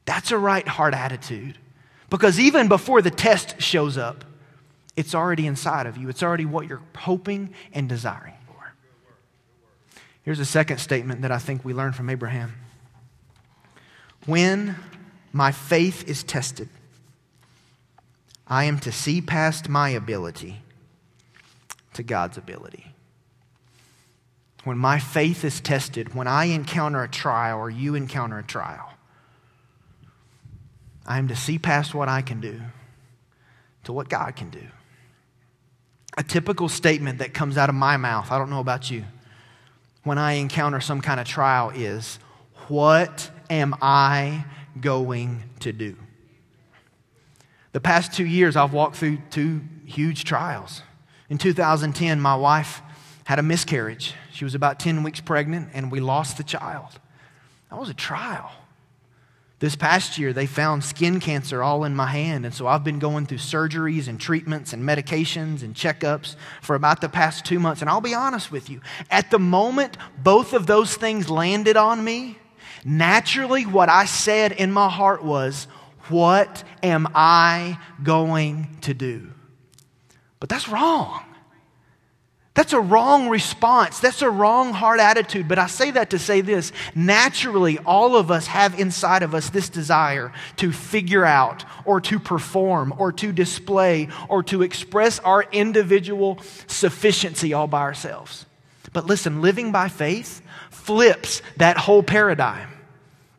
That's 0.05 0.31
a 0.31 0.37
right 0.37 0.67
heart 0.67 0.93
attitude. 0.93 1.57
Because 2.09 2.39
even 2.39 2.67
before 2.67 3.01
the 3.01 3.11
test 3.11 3.61
shows 3.61 3.97
up, 3.97 4.25
it's 4.95 5.15
already 5.15 5.47
inside 5.47 5.87
of 5.87 5.97
you. 5.97 6.09
It's 6.09 6.21
already 6.21 6.45
what 6.45 6.67
you're 6.67 6.81
hoping 6.95 7.53
and 7.73 7.87
desiring 7.87 8.33
for. 8.47 8.73
Here's 10.23 10.39
a 10.39 10.45
second 10.45 10.79
statement 10.79 11.21
that 11.21 11.31
I 11.31 11.37
think 11.37 11.63
we 11.63 11.73
learn 11.73 11.93
from 11.93 12.09
Abraham. 12.09 12.53
When 14.25 14.75
my 15.31 15.51
faith 15.51 16.07
is 16.07 16.23
tested, 16.23 16.69
I 18.45 18.65
am 18.65 18.79
to 18.79 18.91
see 18.91 19.21
past 19.21 19.69
my 19.69 19.89
ability 19.89 20.61
to 21.93 22.03
God's 22.03 22.37
ability. 22.37 22.87
When 24.63 24.77
my 24.77 24.99
faith 24.99 25.43
is 25.43 25.61
tested, 25.61 26.13
when 26.13 26.27
I 26.27 26.45
encounter 26.45 27.01
a 27.01 27.07
trial 27.07 27.57
or 27.57 27.69
you 27.69 27.95
encounter 27.95 28.37
a 28.37 28.43
trial, 28.43 28.90
I 31.05 31.17
am 31.17 31.27
to 31.29 31.35
see 31.35 31.57
past 31.57 31.93
what 31.93 32.09
I 32.09 32.21
can 32.21 32.41
do 32.41 32.61
to 33.83 33.93
what 33.93 34.09
God 34.09 34.35
can 34.35 34.49
do. 34.49 34.67
A 36.17 36.23
typical 36.23 36.69
statement 36.69 37.19
that 37.19 37.33
comes 37.33 37.57
out 37.57 37.69
of 37.69 37.75
my 37.75 37.97
mouth, 37.97 38.31
I 38.31 38.37
don't 38.37 38.49
know 38.49 38.59
about 38.59 38.91
you, 38.91 39.05
when 40.03 40.17
I 40.17 40.33
encounter 40.33 40.79
some 40.79 41.01
kind 41.01 41.19
of 41.19 41.27
trial 41.27 41.71
is, 41.73 42.19
What 42.67 43.29
am 43.49 43.75
I 43.81 44.45
going 44.79 45.43
to 45.61 45.71
do? 45.71 45.95
The 47.71 47.79
past 47.79 48.13
two 48.13 48.25
years, 48.25 48.55
I've 48.55 48.73
walked 48.73 48.97
through 48.97 49.19
two 49.29 49.61
huge 49.85 50.25
trials. 50.25 50.81
In 51.29 51.37
2010, 51.37 52.19
my 52.19 52.35
wife 52.35 52.81
had 53.23 53.39
a 53.39 53.43
miscarriage. 53.43 54.13
She 54.33 54.43
was 54.43 54.55
about 54.55 54.79
10 54.79 55.03
weeks 55.03 55.21
pregnant, 55.21 55.69
and 55.73 55.91
we 55.91 56.01
lost 56.01 56.37
the 56.37 56.43
child. 56.43 56.99
That 57.69 57.79
was 57.79 57.89
a 57.89 57.93
trial. 57.93 58.51
This 59.61 59.75
past 59.75 60.17
year, 60.17 60.33
they 60.33 60.47
found 60.47 60.83
skin 60.83 61.19
cancer 61.19 61.61
all 61.61 61.83
in 61.83 61.95
my 61.95 62.07
hand, 62.07 62.45
and 62.45 62.53
so 62.53 62.65
I've 62.65 62.83
been 62.83 62.97
going 62.97 63.27
through 63.27 63.37
surgeries 63.37 64.07
and 64.07 64.19
treatments 64.19 64.73
and 64.73 64.83
medications 64.83 65.61
and 65.61 65.75
checkups 65.75 66.35
for 66.63 66.75
about 66.75 66.99
the 66.99 67.07
past 67.07 67.45
two 67.45 67.59
months. 67.59 67.81
And 67.81 67.89
I'll 67.89 68.01
be 68.01 68.15
honest 68.15 68.51
with 68.51 68.71
you, 68.71 68.81
at 69.11 69.29
the 69.29 69.37
moment 69.37 69.97
both 70.23 70.53
of 70.53 70.65
those 70.65 70.95
things 70.95 71.29
landed 71.29 71.77
on 71.77 72.03
me, 72.03 72.39
naturally 72.83 73.67
what 73.67 73.87
I 73.87 74.05
said 74.05 74.51
in 74.51 74.71
my 74.71 74.89
heart 74.89 75.23
was, 75.23 75.67
What 76.09 76.63
am 76.81 77.07
I 77.13 77.77
going 78.01 78.79
to 78.81 78.95
do? 78.95 79.29
But 80.39 80.49
that's 80.49 80.69
wrong. 80.69 81.23
That's 82.53 82.73
a 82.73 82.81
wrong 82.81 83.29
response. 83.29 83.99
That's 83.99 84.21
a 84.21 84.29
wrong 84.29 84.73
heart 84.73 84.99
attitude. 84.99 85.47
But 85.47 85.57
I 85.57 85.67
say 85.67 85.91
that 85.91 86.09
to 86.09 86.19
say 86.19 86.41
this 86.41 86.73
naturally, 86.93 87.77
all 87.79 88.17
of 88.17 88.29
us 88.29 88.47
have 88.47 88.77
inside 88.77 89.23
of 89.23 89.33
us 89.33 89.49
this 89.49 89.69
desire 89.69 90.33
to 90.57 90.73
figure 90.73 91.23
out 91.23 91.63
or 91.85 92.01
to 92.01 92.19
perform 92.19 92.93
or 92.97 93.13
to 93.13 93.31
display 93.31 94.09
or 94.27 94.43
to 94.43 94.63
express 94.63 95.19
our 95.19 95.45
individual 95.53 96.39
sufficiency 96.67 97.53
all 97.53 97.67
by 97.67 97.81
ourselves. 97.81 98.45
But 98.91 99.05
listen, 99.05 99.41
living 99.41 99.71
by 99.71 99.87
faith 99.87 100.41
flips 100.69 101.41
that 101.55 101.77
whole 101.77 102.03
paradigm. 102.03 102.69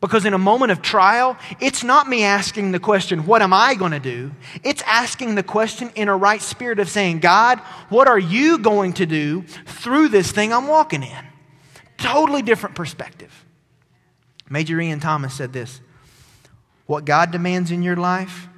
Because 0.03 0.25
in 0.25 0.33
a 0.33 0.37
moment 0.37 0.73
of 0.73 0.81
trial, 0.81 1.37
it's 1.61 1.81
not 1.81 2.09
me 2.09 2.25
asking 2.25 2.73
the 2.73 2.79
question, 2.79 3.25
What 3.25 3.41
am 3.41 3.53
I 3.53 3.73
going 3.73 3.93
to 3.93 4.01
do? 4.01 4.33
It's 4.61 4.81
asking 4.81 5.35
the 5.35 5.43
question 5.43 5.91
in 5.95 6.09
a 6.09 6.17
right 6.17 6.41
spirit 6.41 6.79
of 6.79 6.89
saying, 6.89 7.19
God, 7.19 7.59
what 7.87 8.09
are 8.09 8.19
you 8.19 8.57
going 8.57 8.91
to 8.95 9.05
do 9.05 9.43
through 9.65 10.09
this 10.09 10.29
thing 10.33 10.51
I'm 10.51 10.67
walking 10.67 11.03
in? 11.03 11.25
Totally 11.95 12.41
different 12.41 12.75
perspective. 12.75 13.45
Major 14.49 14.77
Ian 14.81 14.99
Thomas 14.99 15.33
said 15.33 15.53
this 15.53 15.79
What 16.85 17.05
God 17.05 17.31
demands 17.31 17.71
in 17.71 17.81
your 17.81 17.95
life 17.95 18.49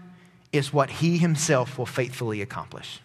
is 0.51 0.73
what 0.73 0.89
He 0.89 1.19
Himself 1.19 1.77
will 1.77 1.85
faithfully 1.85 2.41
accomplish. 2.41 3.01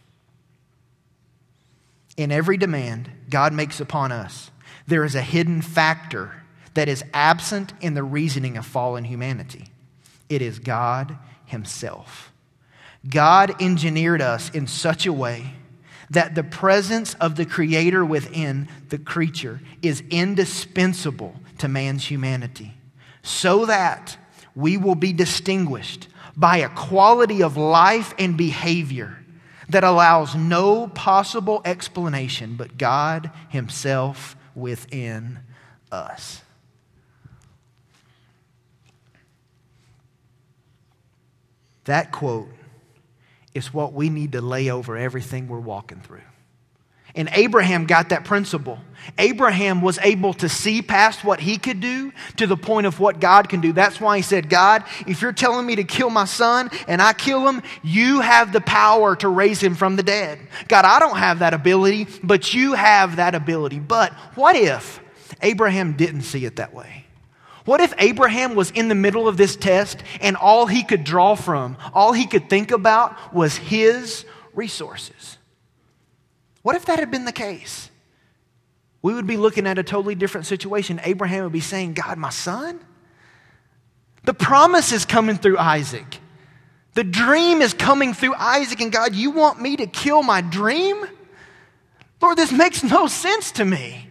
In 2.16 2.33
every 2.33 2.57
demand 2.57 3.11
God 3.29 3.53
makes 3.53 3.81
upon 3.81 4.12
us, 4.12 4.50
there 4.87 5.05
is 5.05 5.14
a 5.14 5.20
hidden 5.20 5.61
factor 5.61 6.39
that 6.74 6.88
is 6.88 7.04
absent 7.12 7.72
in 7.80 7.94
the 7.94 8.02
reasoning 8.02 8.56
of 8.56 8.66
fallen 8.66 9.04
humanity. 9.04 9.66
It 10.28 10.42
is 10.42 10.59
God 10.59 11.16
Himself. 11.46 12.33
God 13.09 13.61
engineered 13.61 14.20
us 14.22 14.50
in 14.50 14.66
such 14.66 15.06
a 15.06 15.12
way 15.12 15.54
that 16.11 16.35
the 16.35 16.42
presence 16.42 17.14
of 17.14 17.37
the 17.37 17.46
Creator 17.46 18.04
within 18.04 18.68
the 18.88 18.98
creature 18.98 19.61
is 19.80 20.02
indispensable 20.11 21.35
to 21.59 21.68
man's 21.68 22.04
humanity, 22.04 22.74
so 23.22 23.66
that 23.66 24.16
we 24.54 24.76
will 24.76 24.96
be 24.96 25.12
distinguished 25.12 26.09
by 26.37 26.59
a 26.59 26.68
quality 26.68 27.42
of 27.42 27.56
life 27.56 28.12
and 28.18 28.37
behavior 28.37 29.16
that 29.68 29.85
allows 29.85 30.35
no 30.35 30.88
possible 30.88 31.62
explanation 31.64 32.56
but 32.56 32.76
God 32.76 33.30
Himself 33.48 34.37
within 34.54 35.38
us. 35.92 36.42
That 41.90 42.12
quote 42.12 42.48
is 43.53 43.74
what 43.74 43.92
we 43.92 44.11
need 44.11 44.33
to 44.33 44.40
lay 44.40 44.70
over 44.70 44.96
everything 44.96 45.48
we're 45.48 45.59
walking 45.59 46.00
through. 46.00 46.22
And 47.16 47.29
Abraham 47.33 47.87
got 47.87 48.11
that 48.11 48.24
principle. 48.24 48.79
Abraham 49.18 49.83
was 49.83 49.98
able 49.98 50.33
to 50.35 50.48
see 50.48 50.83
past 50.83 51.24
what 51.24 51.40
he 51.40 51.59
could 51.59 51.81
do 51.81 52.12
to 52.37 52.46
the 52.46 52.57
point 52.57 52.87
of 52.87 53.00
what 53.00 53.18
God 53.18 53.48
can 53.48 53.61
do. 53.61 53.72
That's 53.72 54.00
why 54.00 54.18
he 54.18 54.22
said, 54.22 54.48
God, 54.48 54.85
if 55.09 55.20
you're 55.20 55.33
telling 55.33 55.66
me 55.66 55.74
to 55.74 55.83
kill 55.83 56.11
my 56.11 56.26
son 56.26 56.70
and 56.87 57.03
I 57.03 57.12
kill 57.12 57.48
him, 57.48 57.61
you 57.83 58.20
have 58.20 58.53
the 58.53 58.61
power 58.61 59.16
to 59.16 59.29
raise 59.29 59.61
him 59.61 59.74
from 59.74 59.96
the 59.96 60.05
dead. 60.05 60.38
God, 60.68 60.85
I 60.85 61.00
don't 61.00 61.16
have 61.16 61.40
that 61.40 61.55
ability, 61.55 62.07
but 62.22 62.55
you 62.55 62.74
have 62.74 63.16
that 63.16 63.35
ability. 63.35 63.81
But 63.81 64.12
what 64.37 64.55
if 64.55 65.00
Abraham 65.42 65.94
didn't 65.94 66.22
see 66.22 66.44
it 66.44 66.55
that 66.55 66.72
way? 66.72 66.99
What 67.64 67.81
if 67.81 67.92
Abraham 67.99 68.55
was 68.55 68.70
in 68.70 68.88
the 68.88 68.94
middle 68.94 69.29
of 69.29 69.37
this 69.37 69.57
test 69.57 70.03
and 70.20 70.37
all 70.37 70.66
he 70.66 70.83
could 70.83 71.05
draw 71.05 71.35
from, 71.35 71.77
all 71.92 72.12
he 72.12 72.27
could 72.27 72.49
think 72.49 72.70
about 72.70 73.35
was 73.35 73.57
his 73.57 74.25
resources? 74.55 75.37
What 76.62 76.77
if 76.77 76.87
that 76.87 76.99
had 76.99 77.11
been 77.11 77.25
the 77.25 77.33
case? 77.33 77.90
We 79.03 79.14
would 79.14 79.27
be 79.27 79.37
looking 79.37 79.66
at 79.66 79.79
a 79.79 79.83
totally 79.83 80.14
different 80.14 80.46
situation. 80.46 81.01
Abraham 81.05 81.44
would 81.44 81.53
be 81.53 81.61
saying, 81.61 81.94
God, 81.94 82.18
my 82.18 82.31
son? 82.31 82.81
The 84.25 84.35
promise 84.35 84.92
is 84.92 85.05
coming 85.05 85.37
through 85.37 85.59
Isaac. 85.59 86.18
The 86.94 87.05
dream 87.05 87.62
is 87.62 87.73
coming 87.73 88.12
through 88.12 88.35
Isaac, 88.35 88.81
and 88.81 88.92
God, 88.92 89.14
you 89.14 89.31
want 89.31 89.61
me 89.61 89.77
to 89.77 89.87
kill 89.87 90.23
my 90.23 90.40
dream? 90.40 91.07
Lord, 92.20 92.37
this 92.37 92.53
makes 92.53 92.83
no 92.83 93.07
sense 93.07 93.53
to 93.53 93.64
me. 93.64 94.09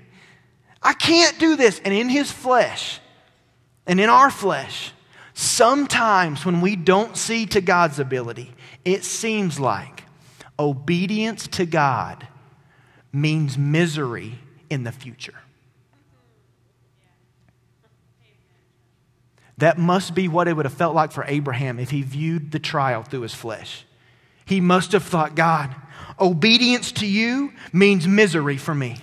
I 0.81 0.93
can't 0.93 1.37
do 1.37 1.55
this. 1.55 1.79
And 1.83 1.93
in 1.93 2.09
his 2.09 2.31
flesh, 2.31 2.99
and 3.89 3.99
in 3.99 4.07
our 4.07 4.29
flesh, 4.29 4.93
sometimes 5.33 6.45
when 6.45 6.61
we 6.61 6.75
don't 6.75 7.17
see 7.17 7.47
to 7.47 7.59
God's 7.59 7.97
ability, 7.97 8.53
it 8.85 9.03
seems 9.03 9.59
like 9.59 10.03
obedience 10.59 11.47
to 11.47 11.65
God 11.65 12.27
means 13.11 13.57
misery 13.57 14.35
in 14.69 14.83
the 14.83 14.91
future. 14.91 15.33
That 19.57 19.79
must 19.79 20.13
be 20.13 20.27
what 20.27 20.47
it 20.47 20.53
would 20.53 20.65
have 20.65 20.73
felt 20.73 20.93
like 20.93 21.11
for 21.11 21.25
Abraham 21.27 21.79
if 21.79 21.89
he 21.89 22.03
viewed 22.03 22.51
the 22.51 22.59
trial 22.59 23.01
through 23.01 23.21
his 23.21 23.33
flesh. 23.33 23.85
He 24.45 24.61
must 24.61 24.91
have 24.91 25.03
thought, 25.03 25.33
God, 25.33 25.75
obedience 26.19 26.91
to 26.91 27.07
you 27.07 27.53
means 27.73 28.07
misery 28.07 28.57
for 28.57 28.75
me. 28.75 28.97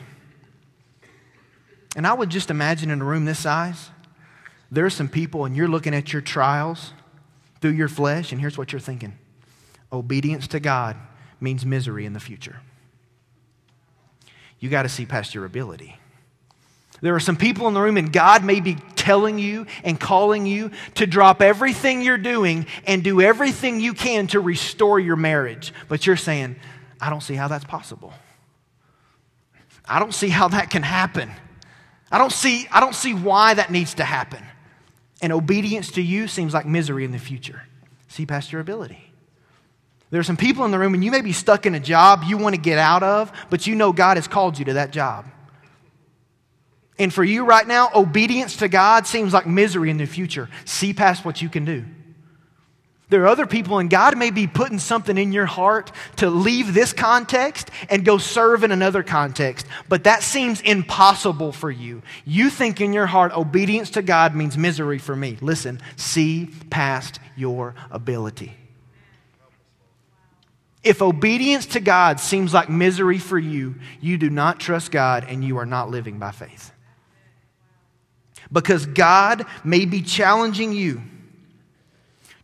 And 1.96 2.06
I 2.06 2.12
would 2.12 2.30
just 2.30 2.52
imagine 2.52 2.90
in 2.90 3.00
a 3.00 3.04
room 3.04 3.24
this 3.24 3.40
size, 3.40 3.90
there 4.70 4.84
are 4.84 4.90
some 4.90 5.08
people, 5.08 5.44
and 5.44 5.56
you're 5.56 5.68
looking 5.68 5.94
at 5.94 6.12
your 6.12 6.22
trials 6.22 6.92
through 7.60 7.72
your 7.72 7.88
flesh, 7.88 8.32
and 8.32 8.40
here's 8.40 8.58
what 8.58 8.72
you're 8.72 8.80
thinking 8.80 9.18
obedience 9.92 10.48
to 10.48 10.60
God 10.60 10.96
means 11.40 11.64
misery 11.64 12.06
in 12.06 12.12
the 12.12 12.20
future. 12.20 12.60
You 14.58 14.68
got 14.68 14.82
to 14.82 14.88
see 14.88 15.06
past 15.06 15.34
your 15.34 15.44
ability. 15.44 15.96
There 17.02 17.14
are 17.14 17.20
some 17.20 17.36
people 17.36 17.68
in 17.68 17.74
the 17.74 17.80
room, 17.80 17.96
and 17.96 18.12
God 18.12 18.42
may 18.42 18.60
be 18.60 18.76
telling 18.96 19.38
you 19.38 19.66
and 19.84 20.00
calling 20.00 20.46
you 20.46 20.70
to 20.94 21.06
drop 21.06 21.42
everything 21.42 22.02
you're 22.02 22.16
doing 22.16 22.66
and 22.86 23.04
do 23.04 23.20
everything 23.20 23.80
you 23.80 23.92
can 23.92 24.26
to 24.28 24.40
restore 24.40 24.98
your 24.98 25.16
marriage. 25.16 25.74
But 25.88 26.06
you're 26.06 26.16
saying, 26.16 26.56
I 27.00 27.10
don't 27.10 27.22
see 27.22 27.34
how 27.34 27.48
that's 27.48 27.66
possible. 27.66 28.12
I 29.84 29.98
don't 29.98 30.14
see 30.14 30.28
how 30.28 30.48
that 30.48 30.70
can 30.70 30.82
happen. 30.82 31.30
I 32.10 32.18
don't 32.18 32.32
see, 32.32 32.66
I 32.72 32.80
don't 32.80 32.94
see 32.94 33.14
why 33.14 33.54
that 33.54 33.70
needs 33.70 33.94
to 33.94 34.04
happen. 34.04 34.42
And 35.22 35.32
obedience 35.32 35.90
to 35.92 36.02
you 36.02 36.28
seems 36.28 36.52
like 36.52 36.66
misery 36.66 37.04
in 37.04 37.12
the 37.12 37.18
future. 37.18 37.62
See 38.08 38.26
past 38.26 38.52
your 38.52 38.60
ability. 38.60 39.12
There 40.10 40.20
are 40.20 40.24
some 40.24 40.36
people 40.36 40.64
in 40.64 40.70
the 40.70 40.78
room, 40.78 40.94
and 40.94 41.02
you 41.02 41.10
may 41.10 41.20
be 41.20 41.32
stuck 41.32 41.66
in 41.66 41.74
a 41.74 41.80
job 41.80 42.22
you 42.24 42.38
want 42.38 42.54
to 42.54 42.60
get 42.60 42.78
out 42.78 43.02
of, 43.02 43.32
but 43.50 43.66
you 43.66 43.74
know 43.74 43.92
God 43.92 44.16
has 44.16 44.28
called 44.28 44.58
you 44.58 44.64
to 44.66 44.74
that 44.74 44.92
job. 44.92 45.26
And 46.98 47.12
for 47.12 47.24
you 47.24 47.44
right 47.44 47.66
now, 47.66 47.90
obedience 47.94 48.56
to 48.56 48.68
God 48.68 49.06
seems 49.06 49.32
like 49.32 49.46
misery 49.46 49.90
in 49.90 49.98
the 49.98 50.06
future. 50.06 50.48
See 50.64 50.92
past 50.92 51.24
what 51.24 51.42
you 51.42 51.48
can 51.48 51.64
do. 51.64 51.84
There 53.08 53.22
are 53.22 53.28
other 53.28 53.46
people, 53.46 53.78
and 53.78 53.88
God 53.88 54.18
may 54.18 54.30
be 54.30 54.48
putting 54.48 54.80
something 54.80 55.16
in 55.16 55.32
your 55.32 55.46
heart 55.46 55.92
to 56.16 56.28
leave 56.28 56.74
this 56.74 56.92
context 56.92 57.70
and 57.88 58.04
go 58.04 58.18
serve 58.18 58.64
in 58.64 58.72
another 58.72 59.04
context, 59.04 59.64
but 59.88 60.04
that 60.04 60.24
seems 60.24 60.60
impossible 60.60 61.52
for 61.52 61.70
you. 61.70 62.02
You 62.24 62.50
think 62.50 62.80
in 62.80 62.92
your 62.92 63.06
heart, 63.06 63.32
obedience 63.32 63.90
to 63.90 64.02
God 64.02 64.34
means 64.34 64.58
misery 64.58 64.98
for 64.98 65.14
me. 65.14 65.38
Listen, 65.40 65.80
see 65.94 66.50
past 66.68 67.20
your 67.36 67.76
ability. 67.92 68.56
If 70.82 71.00
obedience 71.00 71.66
to 71.66 71.80
God 71.80 72.18
seems 72.18 72.52
like 72.52 72.68
misery 72.68 73.18
for 73.18 73.38
you, 73.38 73.76
you 74.00 74.18
do 74.18 74.30
not 74.30 74.58
trust 74.58 74.90
God 74.90 75.24
and 75.28 75.44
you 75.44 75.58
are 75.58 75.66
not 75.66 75.90
living 75.90 76.18
by 76.18 76.32
faith. 76.32 76.72
Because 78.52 78.86
God 78.86 79.46
may 79.64 79.84
be 79.84 80.02
challenging 80.02 80.72
you 80.72 81.02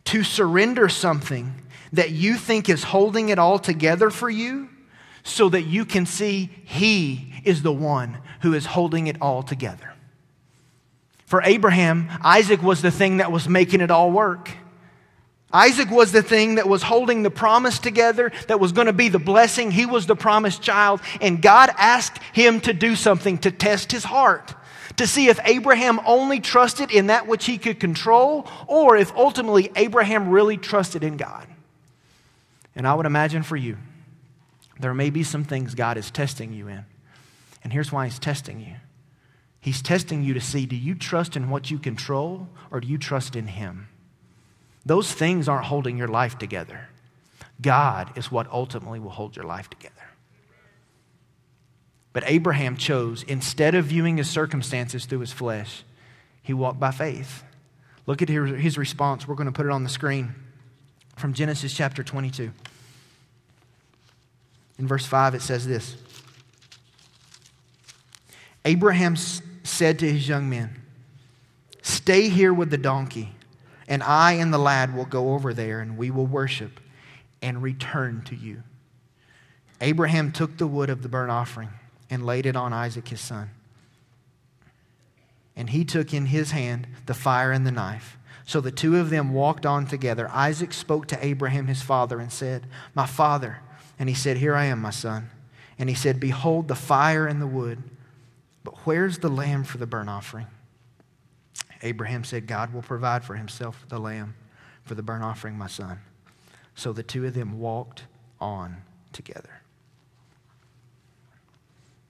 to 0.05 0.23
surrender 0.23 0.89
something 0.89 1.53
that 1.93 2.11
you 2.11 2.35
think 2.35 2.69
is 2.69 2.83
holding 2.83 3.29
it 3.29 3.39
all 3.39 3.59
together 3.59 4.09
for 4.09 4.29
you 4.29 4.69
so 5.23 5.49
that 5.49 5.63
you 5.63 5.85
can 5.85 6.05
see 6.05 6.49
He 6.65 7.33
is 7.43 7.61
the 7.61 7.71
one 7.71 8.17
who 8.41 8.53
is 8.53 8.65
holding 8.65 9.07
it 9.07 9.21
all 9.21 9.43
together. 9.43 9.93
For 11.25 11.41
Abraham, 11.43 12.09
Isaac 12.21 12.61
was 12.61 12.81
the 12.81 12.91
thing 12.91 13.17
that 13.17 13.31
was 13.31 13.47
making 13.47 13.81
it 13.81 13.89
all 13.89 14.11
work. 14.11 14.51
Isaac 15.51 15.91
was 15.91 16.11
the 16.11 16.23
thing 16.23 16.55
that 16.55 16.67
was 16.67 16.81
holding 16.81 17.21
the 17.21 17.29
promise 17.29 17.77
together, 17.77 18.31
that 18.47 18.59
was 18.59 18.71
going 18.71 18.87
to 18.87 18.93
be 18.93 19.07
the 19.09 19.19
blessing. 19.19 19.69
He 19.69 19.85
was 19.85 20.07
the 20.07 20.15
promised 20.15 20.63
child. 20.63 20.99
And 21.21 21.41
God 21.41 21.69
asked 21.77 22.21
him 22.33 22.59
to 22.61 22.73
do 22.73 22.95
something 22.95 23.37
to 23.39 23.51
test 23.51 23.91
his 23.91 24.03
heart, 24.03 24.55
to 24.97 25.07
see 25.07 25.27
if 25.27 25.39
Abraham 25.43 25.99
only 26.05 26.39
trusted 26.39 26.91
in 26.91 27.07
that 27.07 27.27
which 27.27 27.45
he 27.45 27.57
could 27.57 27.79
control, 27.79 28.47
or 28.67 28.95
if 28.95 29.11
ultimately 29.15 29.71
Abraham 29.75 30.29
really 30.29 30.57
trusted 30.57 31.03
in 31.03 31.17
God. 31.17 31.47
And 32.75 32.87
I 32.87 32.93
would 32.93 33.05
imagine 33.05 33.43
for 33.43 33.55
you, 33.55 33.77
there 34.79 34.93
may 34.93 35.09
be 35.09 35.23
some 35.23 35.43
things 35.43 35.75
God 35.75 35.97
is 35.97 36.09
testing 36.09 36.53
you 36.53 36.67
in. 36.67 36.85
And 37.63 37.71
here's 37.71 37.91
why 37.91 38.05
He's 38.05 38.19
testing 38.19 38.59
you 38.59 38.75
He's 39.59 39.81
testing 39.81 40.23
you 40.23 40.33
to 40.33 40.41
see 40.41 40.65
do 40.65 40.75
you 40.75 40.95
trust 40.95 41.37
in 41.37 41.49
what 41.49 41.71
you 41.71 41.79
control, 41.79 42.49
or 42.69 42.81
do 42.81 42.87
you 42.87 42.97
trust 42.97 43.35
in 43.35 43.47
Him? 43.47 43.87
Those 44.85 45.13
things 45.13 45.47
aren't 45.47 45.67
holding 45.67 45.97
your 45.97 46.09
life 46.09 46.37
together. 46.37 46.89
God 47.61 48.17
is 48.17 48.31
what 48.31 48.51
ultimately 48.51 48.99
will 48.99 49.11
hold 49.11 49.35
your 49.37 49.45
life 49.45 49.69
together. 49.69 49.92
But 52.13 52.23
Abraham 52.27 52.77
chose, 52.77 53.23
instead 53.23 53.75
of 53.75 53.85
viewing 53.85 54.17
his 54.17 54.29
circumstances 54.29 55.05
through 55.05 55.19
his 55.19 55.33
flesh, 55.33 55.83
he 56.41 56.53
walked 56.53 56.79
by 56.79 56.91
faith. 56.91 57.43
Look 58.05 58.21
at 58.21 58.29
his 58.29 58.77
response. 58.77 59.27
We're 59.27 59.35
going 59.35 59.47
to 59.47 59.51
put 59.51 59.65
it 59.65 59.71
on 59.71 59.83
the 59.83 59.89
screen 59.89 60.35
from 61.17 61.33
Genesis 61.33 61.73
chapter 61.73 62.03
22. 62.03 62.51
In 64.77 64.87
verse 64.87 65.05
5, 65.05 65.35
it 65.35 65.41
says 65.41 65.65
this 65.65 65.97
Abraham 68.65 69.15
said 69.15 69.99
to 69.99 70.11
his 70.11 70.27
young 70.27 70.49
men, 70.49 70.81
Stay 71.81 72.29
here 72.29 72.53
with 72.53 72.69
the 72.69 72.77
donkey 72.77 73.33
and 73.87 74.01
I 74.01 74.33
and 74.33 74.53
the 74.53 74.57
lad 74.57 74.95
will 74.95 75.05
go 75.05 75.33
over 75.33 75.53
there, 75.53 75.79
and 75.81 75.97
we 75.97 76.09
will 76.09 76.25
worship 76.25 76.79
and 77.41 77.61
return 77.61 78.23
to 78.25 78.35
you. 78.35 78.63
Abraham 79.81 80.31
took 80.31 80.57
the 80.57 80.67
wood 80.67 80.89
of 80.89 81.03
the 81.03 81.09
burnt 81.09 81.31
offering 81.31 81.69
and 82.09 82.25
laid 82.25 82.45
it 82.45 82.55
on 82.55 82.73
Isaac 82.73 83.07
his 83.07 83.21
son. 83.21 83.49
And 85.55 85.69
he 85.69 85.85
took 85.85 86.13
in 86.13 86.27
his 86.27 86.51
hand 86.51 86.87
the 87.05 87.13
fire 87.13 87.51
and 87.51 87.65
the 87.65 87.71
knife. 87.71 88.17
So 88.45 88.59
the 88.59 88.71
two 88.71 88.97
of 88.97 89.09
them 89.09 89.33
walked 89.33 89.65
on 89.65 89.85
together. 89.85 90.29
Isaac 90.29 90.73
spoke 90.73 91.07
to 91.07 91.25
Abraham 91.25 91.67
his 91.67 91.81
father 91.81 92.19
and 92.19 92.31
said, 92.31 92.65
My 92.93 93.05
father. 93.05 93.59
And 93.97 94.09
he 94.09 94.15
said, 94.15 94.37
Here 94.37 94.55
I 94.55 94.65
am, 94.65 94.81
my 94.81 94.89
son. 94.89 95.29
And 95.77 95.89
he 95.89 95.95
said, 95.95 96.19
Behold 96.19 96.67
the 96.67 96.75
fire 96.75 97.25
and 97.27 97.41
the 97.41 97.47
wood, 97.47 97.83
but 98.63 98.75
where's 98.85 99.19
the 99.19 99.29
lamb 99.29 99.63
for 99.63 99.77
the 99.77 99.87
burnt 99.87 100.09
offering? 100.09 100.47
Abraham 101.81 102.23
said, 102.23 102.47
God 102.47 102.73
will 102.73 102.81
provide 102.81 103.23
for 103.23 103.35
himself 103.35 103.85
the 103.89 103.99
lamb 103.99 104.35
for 104.83 104.95
the 104.95 105.03
burnt 105.03 105.23
offering, 105.23 105.57
my 105.57 105.67
son. 105.67 105.99
So 106.75 106.93
the 106.93 107.03
two 107.03 107.25
of 107.25 107.33
them 107.33 107.59
walked 107.59 108.03
on 108.39 108.77
together. 109.11 109.62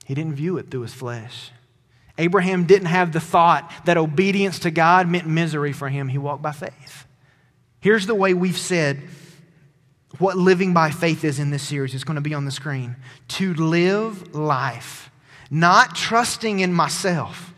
He 0.04 0.14
didn't 0.14 0.34
view 0.34 0.58
it 0.58 0.70
through 0.70 0.82
his 0.82 0.94
flesh. 0.94 1.50
Abraham 2.16 2.64
didn't 2.64 2.86
have 2.86 3.12
the 3.12 3.20
thought 3.20 3.70
that 3.86 3.96
obedience 3.96 4.60
to 4.60 4.70
God 4.70 5.08
meant 5.08 5.26
misery 5.26 5.72
for 5.72 5.88
him. 5.88 6.08
He 6.08 6.18
walked 6.18 6.42
by 6.42 6.52
faith. 6.52 7.06
Here's 7.80 8.06
the 8.06 8.14
way 8.14 8.34
we've 8.34 8.58
said 8.58 9.02
what 10.18 10.36
living 10.36 10.72
by 10.72 10.90
faith 10.90 11.24
is 11.24 11.40
in 11.40 11.50
this 11.50 11.64
series. 11.64 11.92
It's 11.92 12.04
going 12.04 12.14
to 12.14 12.20
be 12.20 12.34
on 12.34 12.44
the 12.44 12.52
screen. 12.52 12.94
To 13.28 13.52
live 13.54 14.32
life, 14.34 15.10
not 15.50 15.96
trusting 15.96 16.60
in 16.60 16.72
myself 16.72 17.52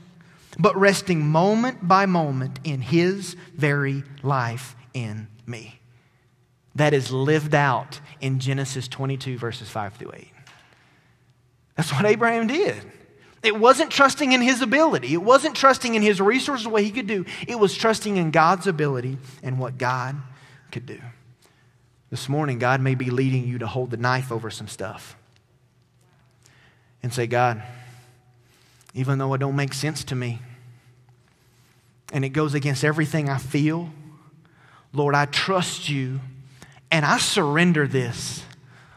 but 0.58 0.76
resting 0.76 1.26
moment 1.26 1.86
by 1.86 2.06
moment 2.06 2.58
in 2.64 2.80
His 2.80 3.36
very 3.54 4.04
life 4.22 4.74
in 4.94 5.28
me. 5.46 5.80
That 6.74 6.92
is 6.92 7.10
lived 7.10 7.54
out 7.54 8.00
in 8.20 8.38
Genesis 8.38 8.88
22, 8.88 9.38
verses 9.38 9.68
5 9.68 9.94
through 9.94 10.12
8. 10.14 10.28
That's 11.76 11.92
what 11.92 12.06
Abraham 12.06 12.46
did. 12.46 12.76
It 13.42 13.56
wasn't 13.56 13.90
trusting 13.90 14.32
in 14.32 14.40
his 14.40 14.62
ability. 14.62 15.12
It 15.12 15.22
wasn't 15.22 15.54
trusting 15.54 15.94
in 15.94 16.02
his 16.02 16.20
resources, 16.20 16.66
what 16.66 16.82
he 16.82 16.90
could 16.90 17.06
do. 17.06 17.24
It 17.46 17.58
was 17.58 17.76
trusting 17.76 18.16
in 18.16 18.30
God's 18.30 18.66
ability 18.66 19.18
and 19.42 19.58
what 19.58 19.78
God 19.78 20.16
could 20.72 20.86
do. 20.86 21.00
This 22.10 22.28
morning, 22.28 22.58
God 22.58 22.80
may 22.80 22.94
be 22.94 23.10
leading 23.10 23.46
you 23.46 23.58
to 23.58 23.66
hold 23.66 23.90
the 23.90 23.96
knife 23.96 24.32
over 24.32 24.50
some 24.50 24.68
stuff 24.68 25.16
and 27.02 27.12
say, 27.12 27.26
God, 27.26 27.62
even 28.94 29.18
though 29.18 29.32
it 29.34 29.38
don't 29.38 29.56
make 29.56 29.74
sense 29.74 30.02
to 30.04 30.14
me 30.14 30.40
and 32.12 32.24
it 32.24 32.30
goes 32.30 32.54
against 32.54 32.84
everything 32.84 33.28
I 33.28 33.38
feel, 33.38 33.90
Lord, 34.92 35.14
I 35.14 35.26
trust 35.26 35.88
you 35.88 36.20
and 36.90 37.04
I 37.04 37.18
surrender 37.18 37.86
this. 37.86 38.42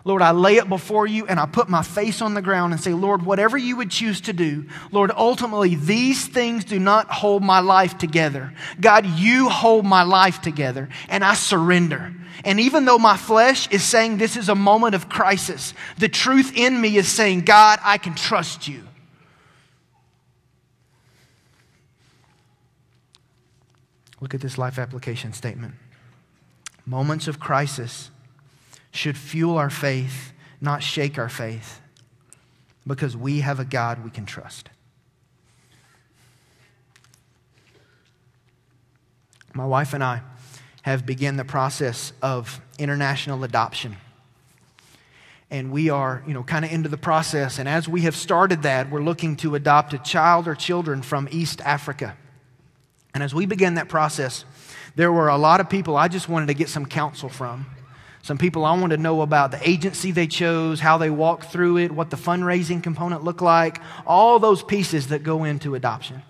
Lord, 0.05 0.21
I 0.21 0.31
lay 0.31 0.55
it 0.55 0.69
before 0.69 1.05
you 1.05 1.27
and 1.27 1.39
I 1.39 1.45
put 1.45 1.67
my 1.67 1.83
face 1.83 2.21
on 2.21 2.33
the 2.33 2.41
ground 2.41 2.73
and 2.73 2.81
say, 2.81 2.93
Lord, 2.93 3.21
whatever 3.23 3.57
you 3.57 3.75
would 3.77 3.91
choose 3.91 4.21
to 4.21 4.33
do, 4.33 4.65
Lord, 4.91 5.11
ultimately, 5.15 5.75
these 5.75 6.25
things 6.25 6.63
do 6.63 6.79
not 6.79 7.09
hold 7.11 7.43
my 7.43 7.59
life 7.59 7.97
together. 7.97 8.53
God, 8.79 9.05
you 9.05 9.49
hold 9.49 9.85
my 9.85 10.03
life 10.03 10.41
together 10.41 10.87
and 11.09 11.23
I 11.23 11.33
surrender. 11.33 12.13
And 12.45 12.59
even 12.61 12.85
though 12.85 12.97
my 12.97 13.17
flesh 13.17 13.69
is 13.71 13.83
saying 13.83 14.17
this 14.17 14.37
is 14.37 14.47
a 14.47 14.55
moment 14.55 14.95
of 14.95 15.09
crisis, 15.09 15.73
the 15.97 16.07
truth 16.07 16.53
in 16.55 16.79
me 16.79 16.95
is 16.95 17.07
saying, 17.07 17.41
God, 17.41 17.79
I 17.83 17.97
can 17.97 18.15
trust 18.15 18.67
you. 18.67 18.83
Look 24.21 24.33
at 24.33 24.41
this 24.41 24.57
life 24.57 24.79
application 24.79 25.33
statement. 25.33 25.75
Moments 26.85 27.27
of 27.27 27.39
crisis 27.39 28.11
should 28.91 29.17
fuel 29.17 29.57
our 29.57 29.69
faith, 29.69 30.33
not 30.59 30.83
shake 30.83 31.17
our 31.17 31.29
faith, 31.29 31.79
because 32.87 33.15
we 33.15 33.41
have 33.41 33.59
a 33.59 33.65
God 33.65 34.03
we 34.03 34.09
can 34.09 34.25
trust. 34.25 34.69
My 39.53 39.65
wife 39.65 39.93
and 39.93 40.03
I 40.03 40.21
have 40.83 41.05
begun 41.05 41.37
the 41.37 41.45
process 41.45 42.13
of 42.21 42.61
international 42.77 43.43
adoption. 43.43 43.97
And 45.51 45.71
we 45.71 45.89
are, 45.89 46.23
you 46.27 46.33
know, 46.33 46.43
kind 46.43 46.63
of 46.63 46.71
into 46.71 46.89
the 46.89 46.97
process. 46.97 47.57
And 47.57 47.67
as 47.67 47.87
we 47.87 48.01
have 48.01 48.15
started 48.15 48.61
that, 48.63 48.91
we're 48.91 49.01
looking 49.01 49.35
to 49.37 49.55
adopt 49.55 49.93
a 49.93 49.97
child 49.97 50.47
or 50.47 50.53
children 50.55 51.01
from 51.01 51.27
East 51.31 51.61
Africa. 51.61 52.15
And 53.13 53.23
as 53.23 53.33
we 53.33 53.47
began 53.47 53.73
that 53.73 53.89
process, 53.89 54.45
there 54.95 55.11
were 55.11 55.27
a 55.27 55.37
lot 55.37 55.59
of 55.59 55.69
people 55.69 55.97
I 55.97 56.07
just 56.07 56.29
wanted 56.29 56.47
to 56.47 56.53
get 56.53 56.69
some 56.69 56.85
counsel 56.85 57.29
from. 57.29 57.65
Some 58.21 58.37
people 58.37 58.65
I 58.65 58.77
want 58.77 58.91
to 58.91 58.97
know 58.97 59.21
about 59.21 59.51
the 59.51 59.69
agency 59.69 60.11
they 60.11 60.27
chose, 60.27 60.79
how 60.79 60.97
they 60.97 61.09
walked 61.09 61.45
through 61.45 61.77
it, 61.77 61.91
what 61.91 62.09
the 62.09 62.17
fundraising 62.17 62.83
component 62.83 63.23
looked 63.23 63.41
like, 63.41 63.81
all 64.05 64.39
those 64.39 64.61
pieces 64.61 65.07
that 65.07 65.23
go 65.23 65.45
into 65.45 65.75
adoption. 65.75 66.21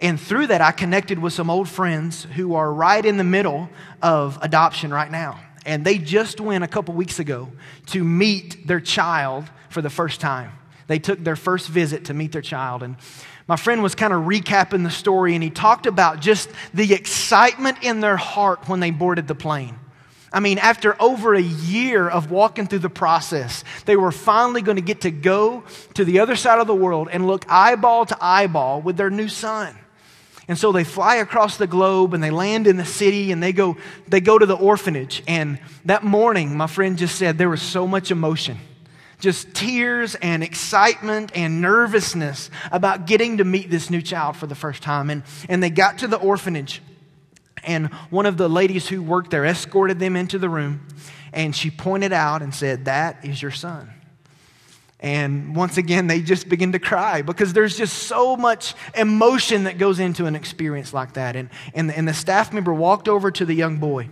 And 0.00 0.18
through 0.18 0.48
that, 0.48 0.60
I 0.60 0.72
connected 0.72 1.18
with 1.18 1.32
some 1.32 1.50
old 1.50 1.68
friends 1.68 2.24
who 2.24 2.54
are 2.54 2.72
right 2.72 3.04
in 3.04 3.16
the 3.16 3.24
middle 3.24 3.68
of 4.02 4.38
adoption 4.40 4.92
right 4.92 5.10
now. 5.10 5.38
And 5.66 5.84
they 5.84 5.98
just 5.98 6.40
went 6.40 6.64
a 6.64 6.68
couple 6.68 6.94
weeks 6.94 7.18
ago 7.18 7.50
to 7.86 8.02
meet 8.02 8.66
their 8.66 8.80
child 8.80 9.44
for 9.68 9.82
the 9.82 9.90
first 9.90 10.20
time. 10.20 10.52
They 10.86 10.98
took 10.98 11.22
their 11.22 11.36
first 11.36 11.68
visit 11.68 12.06
to 12.06 12.14
meet 12.14 12.32
their 12.32 12.42
child. 12.42 12.82
And 12.82 12.96
my 13.46 13.56
friend 13.56 13.82
was 13.82 13.94
kind 13.94 14.12
of 14.12 14.24
recapping 14.24 14.84
the 14.84 14.90
story, 14.90 15.34
and 15.34 15.42
he 15.44 15.50
talked 15.50 15.86
about 15.86 16.20
just 16.20 16.48
the 16.72 16.94
excitement 16.94 17.78
in 17.82 18.00
their 18.00 18.16
heart 18.16 18.68
when 18.68 18.80
they 18.80 18.90
boarded 18.90 19.28
the 19.28 19.34
plane. 19.34 19.78
I 20.32 20.40
mean, 20.40 20.58
after 20.58 21.00
over 21.02 21.34
a 21.34 21.40
year 21.40 22.08
of 22.08 22.30
walking 22.30 22.66
through 22.66 22.80
the 22.80 22.90
process, 22.90 23.64
they 23.84 23.96
were 23.96 24.12
finally 24.12 24.62
going 24.62 24.76
to 24.76 24.82
get 24.82 25.00
to 25.02 25.10
go 25.10 25.64
to 25.94 26.04
the 26.04 26.20
other 26.20 26.36
side 26.36 26.60
of 26.60 26.66
the 26.66 26.74
world 26.74 27.08
and 27.10 27.26
look 27.26 27.44
eyeball 27.48 28.06
to 28.06 28.16
eyeball 28.20 28.80
with 28.80 28.96
their 28.96 29.10
new 29.10 29.28
son. 29.28 29.76
And 30.46 30.58
so 30.58 30.72
they 30.72 30.84
fly 30.84 31.16
across 31.16 31.56
the 31.56 31.66
globe 31.66 32.14
and 32.14 32.22
they 32.22 32.30
land 32.30 32.66
in 32.66 32.76
the 32.76 32.84
city 32.84 33.32
and 33.32 33.42
they 33.42 33.52
go, 33.52 33.76
they 34.08 34.20
go 34.20 34.38
to 34.38 34.46
the 34.46 34.56
orphanage. 34.56 35.22
And 35.28 35.60
that 35.84 36.02
morning, 36.02 36.56
my 36.56 36.66
friend 36.66 36.98
just 36.98 37.16
said 37.16 37.38
there 37.38 37.48
was 37.48 37.62
so 37.62 37.86
much 37.86 38.10
emotion 38.10 38.58
just 39.20 39.54
tears 39.54 40.14
and 40.16 40.42
excitement 40.42 41.30
and 41.34 41.60
nervousness 41.60 42.50
about 42.72 43.06
getting 43.06 43.36
to 43.36 43.44
meet 43.44 43.70
this 43.70 43.90
new 43.90 44.02
child 44.02 44.36
for 44.36 44.46
the 44.46 44.54
first 44.54 44.82
time. 44.82 45.10
And, 45.10 45.22
and 45.48 45.62
they 45.62 45.70
got 45.70 45.98
to 45.98 46.08
the 46.08 46.16
orphanage, 46.16 46.82
and 47.64 47.88
one 48.10 48.26
of 48.26 48.36
the 48.36 48.48
ladies 48.48 48.88
who 48.88 49.02
worked 49.02 49.30
there 49.30 49.44
escorted 49.44 49.98
them 49.98 50.16
into 50.16 50.38
the 50.38 50.48
room, 50.48 50.86
and 51.32 51.54
she 51.54 51.70
pointed 51.70 52.12
out 52.12 52.42
and 52.42 52.54
said, 52.54 52.86
That 52.86 53.24
is 53.24 53.40
your 53.40 53.50
son. 53.50 53.90
And 55.02 55.56
once 55.56 55.78
again, 55.78 56.08
they 56.08 56.20
just 56.20 56.48
begin 56.48 56.72
to 56.72 56.78
cry 56.78 57.22
because 57.22 57.54
there's 57.54 57.76
just 57.76 58.02
so 58.02 58.36
much 58.36 58.74
emotion 58.94 59.64
that 59.64 59.78
goes 59.78 59.98
into 59.98 60.26
an 60.26 60.36
experience 60.36 60.92
like 60.92 61.14
that. 61.14 61.36
And, 61.36 61.48
and, 61.72 61.90
and 61.90 62.06
the 62.06 62.12
staff 62.12 62.52
member 62.52 62.74
walked 62.74 63.08
over 63.08 63.30
to 63.30 63.46
the 63.46 63.54
young 63.54 63.78
boy 63.78 64.10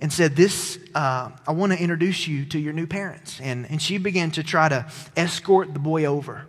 and 0.00 0.12
said, 0.12 0.34
This, 0.34 0.78
uh, 0.94 1.30
I 1.46 1.52
want 1.52 1.72
to 1.72 1.80
introduce 1.80 2.26
you 2.26 2.44
to 2.46 2.58
your 2.58 2.72
new 2.72 2.86
parents. 2.86 3.40
And, 3.40 3.70
and 3.70 3.80
she 3.80 3.98
began 3.98 4.32
to 4.32 4.42
try 4.42 4.68
to 4.68 4.90
escort 5.16 5.72
the 5.72 5.80
boy 5.80 6.04
over. 6.04 6.46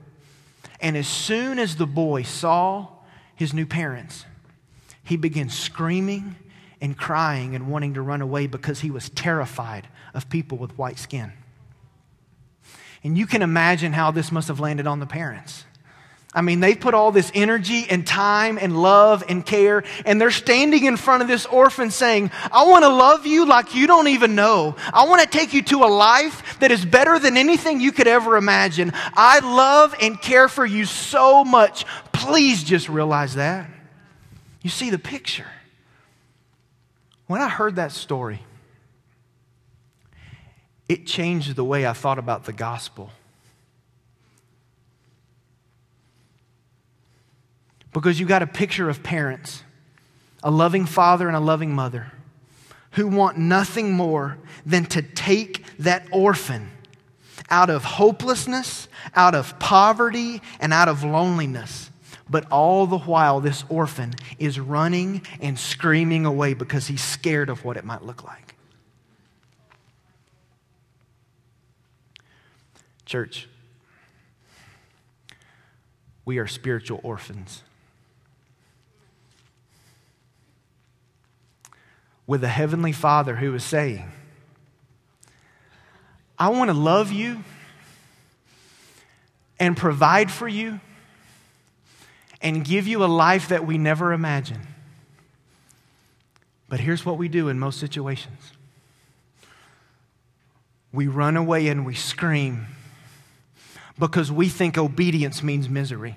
And 0.81 0.97
as 0.97 1.07
soon 1.07 1.59
as 1.59 1.75
the 1.75 1.87
boy 1.87 2.23
saw 2.23 2.87
his 3.35 3.53
new 3.53 3.65
parents, 3.65 4.25
he 5.05 5.15
began 5.15 5.49
screaming 5.49 6.35
and 6.81 6.97
crying 6.97 7.55
and 7.55 7.67
wanting 7.69 7.93
to 7.93 8.01
run 8.01 8.21
away 8.21 8.47
because 8.47 8.81
he 8.81 8.91
was 8.91 9.09
terrified 9.09 9.87
of 10.13 10.29
people 10.29 10.57
with 10.57 10.77
white 10.77 10.99
skin. 10.99 11.31
And 13.03 13.17
you 13.17 13.27
can 13.27 13.41
imagine 13.41 13.93
how 13.93 14.11
this 14.11 14.31
must 14.31 14.47
have 14.47 14.59
landed 14.59 14.87
on 14.87 14.99
the 14.99 15.05
parents. 15.05 15.63
I 16.33 16.41
mean, 16.41 16.59
they've 16.59 16.77
put 16.77 16.93
all 16.93 17.13
this 17.13 17.31
energy 17.33 17.85
and 17.89 18.05
time 18.05 18.57
and 18.59 18.81
love 18.81 19.23
and 19.29 19.45
care, 19.45 19.85
and 20.05 20.19
they're 20.19 20.31
standing 20.31 20.83
in 20.83 20.97
front 20.97 21.21
of 21.21 21.29
this 21.29 21.45
orphan 21.45 21.91
saying, 21.91 22.29
I 22.51 22.65
want 22.65 22.83
to 22.83 22.89
love 22.89 23.25
you 23.25 23.45
like 23.45 23.73
you 23.73 23.87
don't 23.87 24.09
even 24.09 24.35
know. 24.35 24.75
I 24.91 25.07
want 25.07 25.21
to 25.21 25.27
take 25.27 25.53
you 25.53 25.61
to 25.61 25.85
a 25.85 25.87
life 25.87 26.59
that 26.59 26.71
is 26.71 26.83
better 26.83 27.19
than 27.19 27.37
anything 27.37 27.79
you 27.79 27.93
could 27.93 28.07
ever 28.07 28.35
imagine. 28.35 28.91
I 29.13 29.39
love 29.39 29.95
and 30.01 30.21
care 30.21 30.49
for 30.49 30.65
you 30.65 30.83
so 30.83 31.45
much. 31.45 31.85
Please 32.11 32.63
just 32.63 32.89
realize 32.89 33.35
that. 33.35 33.69
You 34.65 34.71
see 34.71 34.89
the 34.89 34.97
picture. 34.97 35.45
When 37.27 37.39
I 37.39 37.49
heard 37.49 37.75
that 37.75 37.91
story, 37.91 38.41
it 40.89 41.05
changed 41.05 41.55
the 41.55 41.63
way 41.63 41.85
I 41.85 41.93
thought 41.93 42.17
about 42.17 42.45
the 42.45 42.51
gospel. 42.51 43.11
Because 47.93 48.19
you 48.19 48.25
got 48.25 48.41
a 48.41 48.47
picture 48.47 48.89
of 48.89 49.03
parents, 49.03 49.61
a 50.41 50.49
loving 50.49 50.87
father 50.87 51.27
and 51.27 51.37
a 51.37 51.39
loving 51.39 51.71
mother, 51.71 52.11
who 52.93 53.07
want 53.07 53.37
nothing 53.37 53.91
more 53.91 54.39
than 54.65 54.87
to 54.87 55.03
take 55.03 55.63
that 55.77 56.07
orphan 56.11 56.71
out 57.51 57.69
of 57.69 57.83
hopelessness, 57.83 58.87
out 59.13 59.35
of 59.35 59.59
poverty, 59.59 60.41
and 60.59 60.73
out 60.73 60.89
of 60.89 61.03
loneliness. 61.03 61.91
But 62.29 62.51
all 62.51 62.87
the 62.87 62.97
while, 62.97 63.39
this 63.39 63.63
orphan 63.69 64.15
is 64.39 64.59
running 64.59 65.21
and 65.39 65.59
screaming 65.59 66.25
away 66.25 66.53
because 66.53 66.87
he's 66.87 67.03
scared 67.03 67.49
of 67.49 67.63
what 67.63 67.77
it 67.77 67.85
might 67.85 68.03
look 68.03 68.23
like. 68.23 68.55
Church, 73.05 73.47
we 76.25 76.39
are 76.39 76.47
spiritual 76.47 76.99
orphans. 77.03 77.61
With 82.25 82.43
a 82.43 82.47
heavenly 82.47 82.91
Father 82.91 83.35
who 83.35 83.53
is 83.53 83.63
saying, 83.63 84.11
I 86.39 86.49
want 86.49 86.69
to 86.69 86.73
love 86.73 87.11
you 87.11 87.43
and 89.59 89.77
provide 89.77 90.31
for 90.31 90.47
you 90.47 90.79
and 92.45 92.63
give 92.63 92.87
you 92.87 93.03
a 93.03 93.07
life 93.07 93.47
that 93.47 93.65
we 93.65 93.75
never 93.75 94.13
imagined. 94.13 94.67
But 96.69 96.79
here's 96.79 97.03
what 97.03 97.17
we 97.17 97.27
do 97.27 97.49
in 97.49 97.59
most 97.59 97.79
situations 97.79 98.53
we 100.93 101.07
run 101.07 101.35
away 101.35 101.67
and 101.67 101.85
we 101.85 101.95
scream 101.95 102.67
because 103.99 104.31
we 104.31 104.47
think 104.47 104.77
obedience 104.77 105.41
means 105.41 105.67
misery. 105.67 106.15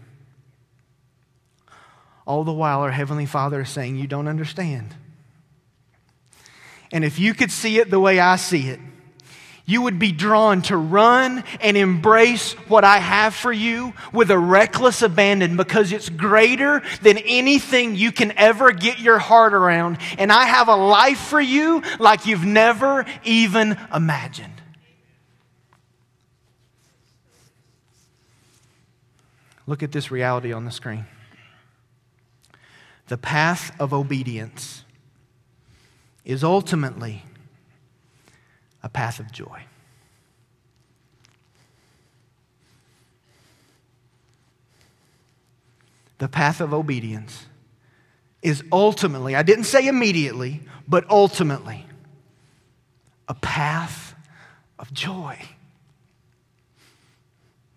All 2.27 2.45
the 2.45 2.53
while, 2.53 2.83
our 2.83 2.93
Heavenly 2.93 3.27
Father 3.27 3.63
is 3.63 3.71
saying, 3.71 3.97
You 3.97 4.07
don't 4.07 4.29
understand. 4.29 4.95
And 6.93 7.05
if 7.05 7.19
you 7.19 7.33
could 7.33 7.51
see 7.51 7.79
it 7.79 7.91
the 7.91 7.99
way 7.99 8.21
I 8.21 8.37
see 8.37 8.69
it, 8.69 8.81
you 9.69 9.83
would 9.83 9.99
be 9.99 10.13
drawn 10.13 10.63
to 10.63 10.79
run 10.79 11.45
and 11.61 11.77
embrace 11.77 12.55
what 12.69 12.85
I 12.85 12.97
have 13.01 13.35
for 13.35 13.53
you 13.53 13.93
with 14.15 14.31
a 14.31 14.39
reckless 14.39 15.03
abandon 15.03 15.59
because 15.59 15.93
it's 15.93 16.09
greater 16.09 16.83
than 17.03 17.19
anything 17.19 17.95
you 17.95 18.11
can 18.11 18.33
ever 18.39 18.73
get 18.73 18.99
your 18.99 19.19
heart 19.19 19.53
around. 19.53 19.99
And 20.17 20.33
I 20.33 20.47
have 20.47 20.69
a 20.69 20.75
life 20.75 21.19
for 21.19 21.39
you 21.39 21.83
like 21.99 22.25
you've 22.25 22.47
never 22.47 23.05
even 23.25 23.77
imagined. 23.95 24.55
Look 29.67 29.83
at 29.83 29.93
this 29.93 30.11
reality 30.11 30.51
on 30.51 30.65
the 30.65 30.71
screen. 30.71 31.05
The 33.09 33.19
path 33.19 33.79
of 33.79 33.93
obedience 33.93 34.85
is 36.25 36.43
ultimately 36.43 37.25
a 38.83 38.89
path 38.89 39.21
of 39.21 39.33
joy. 39.33 39.63
The 46.19 46.29
path 46.29 46.61
of 46.61 46.75
obedience 46.75 47.47
is 48.43 48.63
ultimately, 48.73 49.35
I 49.37 49.43
didn't 49.43 49.65
say 49.65 49.87
immediately, 49.87 50.61
but 50.87 51.09
ultimately, 51.11 51.87
a 53.29 53.35
path 53.35 54.15
of 54.79 54.93
joy. 54.93 55.39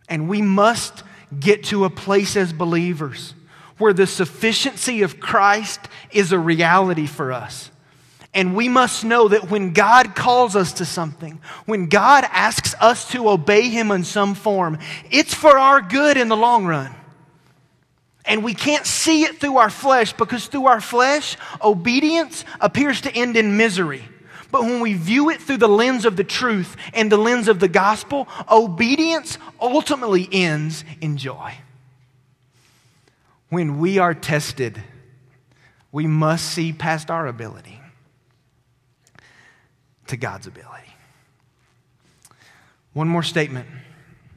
And 0.10 0.28
we 0.28 0.42
must 0.42 1.04
get 1.40 1.64
to 1.66 1.86
a 1.86 1.90
place 1.90 2.36
as 2.36 2.52
believers 2.52 3.34
where 3.78 3.94
the 3.94 4.08
sufficiency 4.08 5.02
of 5.02 5.20
Christ 5.20 5.80
is 6.12 6.32
a 6.32 6.40
reality 6.40 7.08
for 7.08 7.32
us. 7.32 7.72
And 8.34 8.56
we 8.56 8.70
must 8.70 9.04
know 9.04 9.28
that 9.28 9.50
when 9.50 9.74
God 9.74 10.16
calls 10.16 10.56
us 10.56 10.74
to 10.74 10.86
something, 10.86 11.42
when 11.66 11.88
God 11.88 12.24
asks 12.30 12.74
us 12.80 13.10
to 13.12 13.30
obey 13.30 13.70
Him 13.70 13.92
in 13.92 14.06
some 14.06 14.36
form, 14.36 14.80
it's 15.10 15.34
for 15.34 15.58
our 15.58 15.82
good 15.82 16.16
in 16.16 16.30
the 16.30 16.38
long 16.38 16.66
run. 16.66 16.96
And 18.24 18.44
we 18.44 18.54
can't 18.54 18.86
see 18.86 19.24
it 19.24 19.40
through 19.40 19.58
our 19.58 19.70
flesh 19.70 20.14
because 20.14 20.48
through 20.48 20.68
our 20.68 20.80
flesh, 20.80 21.36
obedience 21.62 22.46
appears 22.62 23.02
to 23.02 23.14
end 23.14 23.36
in 23.36 23.58
misery. 23.58 24.04
But 24.50 24.64
when 24.64 24.80
we 24.80 24.94
view 24.94 25.30
it 25.30 25.42
through 25.42 25.58
the 25.58 25.68
lens 25.68 26.06
of 26.06 26.16
the 26.16 26.24
truth 26.24 26.78
and 26.94 27.12
the 27.12 27.18
lens 27.18 27.48
of 27.48 27.60
the 27.60 27.68
gospel, 27.68 28.28
obedience 28.50 29.38
ultimately 29.60 30.30
ends 30.32 30.86
in 31.02 31.18
joy. 31.18 31.56
When 33.50 33.80
we 33.80 33.98
are 33.98 34.14
tested, 34.14 34.82
we 35.92 36.08
must 36.08 36.46
see 36.46 36.72
past 36.72 37.12
our 37.12 37.28
ability 37.28 37.81
to 40.12 40.18
God's 40.18 40.46
ability. 40.46 40.94
One 42.92 43.08
more 43.08 43.24
statement 43.24 43.66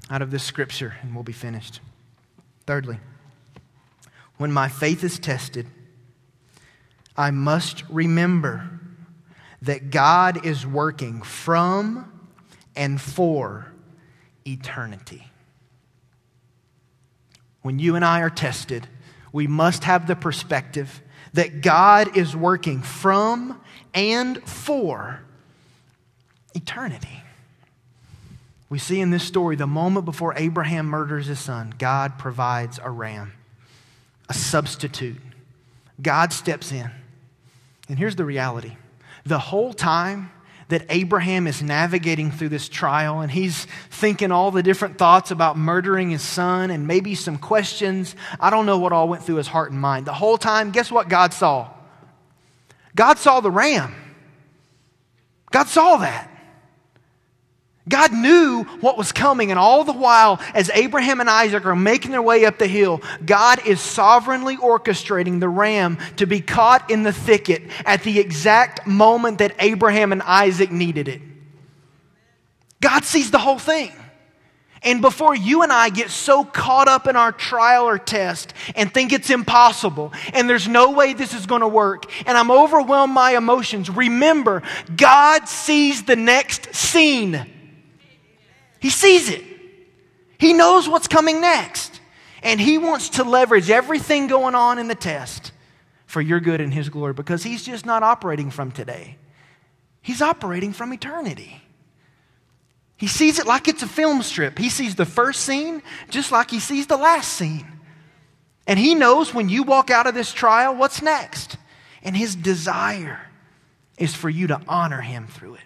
out 0.09 0.23
of 0.23 0.31
this 0.31 0.45
scripture, 0.45 0.95
and 1.03 1.13
we'll 1.13 1.25
be 1.25 1.33
finished. 1.33 1.81
Thirdly, 2.65 3.01
when 4.37 4.53
my 4.53 4.69
faith 4.69 5.03
is 5.03 5.19
tested, 5.19 5.67
I 7.17 7.33
must 7.33 7.83
remember 7.89 8.71
that 9.63 9.91
God 9.91 10.47
is 10.47 10.65
working 10.65 11.23
from 11.23 12.29
and 12.77 13.01
for 13.01 13.73
eternity. 14.47 15.27
When 17.63 17.81
you 17.81 17.97
and 17.97 18.05
I 18.05 18.21
are 18.21 18.31
tested, 18.31 18.87
we 19.33 19.49
must 19.49 19.83
have 19.83 20.07
the 20.07 20.15
perspective 20.15 21.03
that 21.33 21.63
God 21.63 22.17
is 22.17 22.37
working 22.37 22.81
from 22.81 23.61
and 23.93 24.41
for 24.49 25.25
eternity. 26.55 27.23
We 28.69 28.79
see 28.79 29.01
in 29.01 29.11
this 29.11 29.23
story 29.23 29.57
the 29.57 29.67
moment 29.67 30.05
before 30.05 30.35
Abraham 30.37 30.87
murders 30.87 31.27
his 31.27 31.39
son, 31.39 31.75
God 31.79 32.19
provides 32.19 32.81
a 32.83 32.91
ram, 32.91 33.33
a 34.29 34.35
substitute. 34.35 35.21
God 36.01 36.33
steps 36.33 36.73
in. 36.73 36.91
And 37.89 37.99
here's 37.99 38.17
the 38.17 38.25
reality 38.25 38.77
the 39.25 39.39
whole 39.39 39.73
time 39.73 40.31
that 40.69 40.87
Abraham 40.89 41.47
is 41.47 41.63
navigating 41.63 42.31
through 42.31 42.49
this 42.49 42.69
trial 42.69 43.21
and 43.21 43.31
he's 43.31 43.67
thinking 43.91 44.33
all 44.33 44.51
the 44.51 44.63
different 44.63 44.99
thoughts 44.99 45.31
about 45.31 45.59
murdering 45.59 46.11
his 46.11 46.23
son 46.23 46.71
and 46.71 46.87
maybe 46.87 47.15
some 47.15 47.39
questions. 47.39 48.17
I 48.41 48.51
don't 48.51 48.67
know 48.67 48.79
what 48.79 48.93
all 48.93 49.09
went 49.09 49.23
through 49.23 49.37
his 49.37 49.47
heart 49.47 49.71
and 49.71 49.81
mind. 49.81 50.07
The 50.07 50.15
whole 50.15 50.39
time, 50.39 50.71
guess 50.71 50.91
what 50.91 51.09
God 51.09 51.33
saw? 51.33 51.71
God 52.97 53.19
saw 53.19 53.41
the 53.41 53.51
ram. 53.51 53.95
God 55.51 55.69
saw 55.69 55.99
that. 55.99 56.31
God 57.87 58.15
knew 58.15 58.65
what 58.81 58.97
was 58.97 59.13
coming, 59.13 59.51
and 59.51 59.59
all 59.59 59.85
the 59.85 59.93
while, 59.93 60.41
as 60.55 60.71
Abraham 60.71 61.21
and 61.21 61.29
Isaac 61.29 61.67
are 61.67 61.77
making 61.77 62.13
their 62.13 62.23
way 62.23 62.47
up 62.47 62.59
the 62.59 62.67
hill, 62.67 63.03
God 63.25 63.67
is 63.67 63.79
sovereignly 63.79 64.57
orchestrating 64.57 65.39
the 65.39 65.51
ram 65.51 65.99
to 66.17 66.27
be 66.27 66.41
caught 66.41 66.91
in 66.91 67.03
the 67.03 67.13
thicket 67.13 67.63
at 67.85 68.03
the 68.03 68.19
exact 68.19 68.87
moment 68.87 69.39
that 69.39 69.55
Abraham 69.59 70.13
and 70.13 70.23
Isaac 70.23 70.71
needed 70.71 71.09
it. 71.09 71.21
God 72.81 73.05
sees 73.05 73.31
the 73.31 73.39
whole 73.39 73.59
thing. 73.59 73.93
And 74.83 75.01
before 75.01 75.35
you 75.35 75.63
and 75.63 75.73
I 75.73 75.89
get 75.89 76.11
so 76.11 76.45
caught 76.45 76.89
up 76.89 77.07
in 77.07 77.17
our 77.17 77.33
trial 77.33 77.89
or 77.89 77.99
test 77.99 78.53
and 78.77 78.93
think 78.93 79.15
it's 79.15 79.31
impossible 79.31 80.13
and 80.35 80.49
there's 80.49 80.69
no 80.69 80.91
way 80.91 81.15
this 81.15 81.33
is 81.33 81.47
going 81.47 81.63
to 81.63 81.69
work 81.69 82.05
and 82.27 82.37
I'm 82.37 82.51
overwhelmed 82.51 83.15
by 83.15 83.35
emotions, 83.35 83.89
remember, 83.89 84.63
God 84.95 85.49
sees 85.49 86.03
the 86.03 86.17
next 86.17 86.75
scene. 86.75 87.54
He 88.85 88.91
sees 88.91 89.31
it. 89.31 89.43
He 90.37 90.53
knows 90.53 90.87
what's 90.87 91.09
coming 91.09 91.41
next. 91.41 92.03
And 92.43 92.61
He 92.61 92.77
wants 92.77 93.09
to 93.09 93.25
leverage 93.25 93.71
everything 93.71 94.27
going 94.27 94.55
on 94.55 94.79
in 94.79 94.89
the 94.89 94.95
test 94.95 95.53
for 96.05 96.21
your 96.21 96.39
good 96.39 96.61
and 96.61 96.71
His 96.71 96.91
glory 96.91 97.15
because 97.15 97.43
He's 97.43 97.65
just 97.65 97.87
not 97.87 98.03
operating 98.03 98.51
from 98.51 98.71
today, 98.71 99.17
He's 100.03 100.21
operating 100.21 100.75
from 100.75 100.93
eternity. 100.93 101.63
He 102.99 103.07
sees 103.07 103.39
it 103.39 103.47
like 103.47 103.69
it's 103.69 103.83
a 103.83 103.89
film 103.89 104.21
strip. 104.21 104.59
He 104.59 104.69
sees 104.69 104.97
the 104.97 105.07
first 105.07 105.41
scene 105.41 105.83
just 106.11 106.31
like 106.31 106.51
He 106.51 106.61
sees 106.61 106.87
the 106.87 106.99
last 106.99 107.33
scene. 107.33 107.67
And 108.67 108.79
He 108.79 108.95
knows 108.95 109.33
when 109.33 109.49
you 109.49 109.63
walk 109.63 109.89
out 109.89 110.07
of 110.07 110.15
this 110.15 110.31
trial, 110.31 110.77
what's 110.77 111.01
next. 111.01 111.57
And 112.03 112.15
His 112.15 112.37
desire 112.37 113.31
is 113.97 114.15
for 114.15 114.29
you 114.29 114.49
to 114.49 114.61
honor 114.69 115.01
Him 115.01 115.27
through 115.27 115.55
it. 115.55 115.65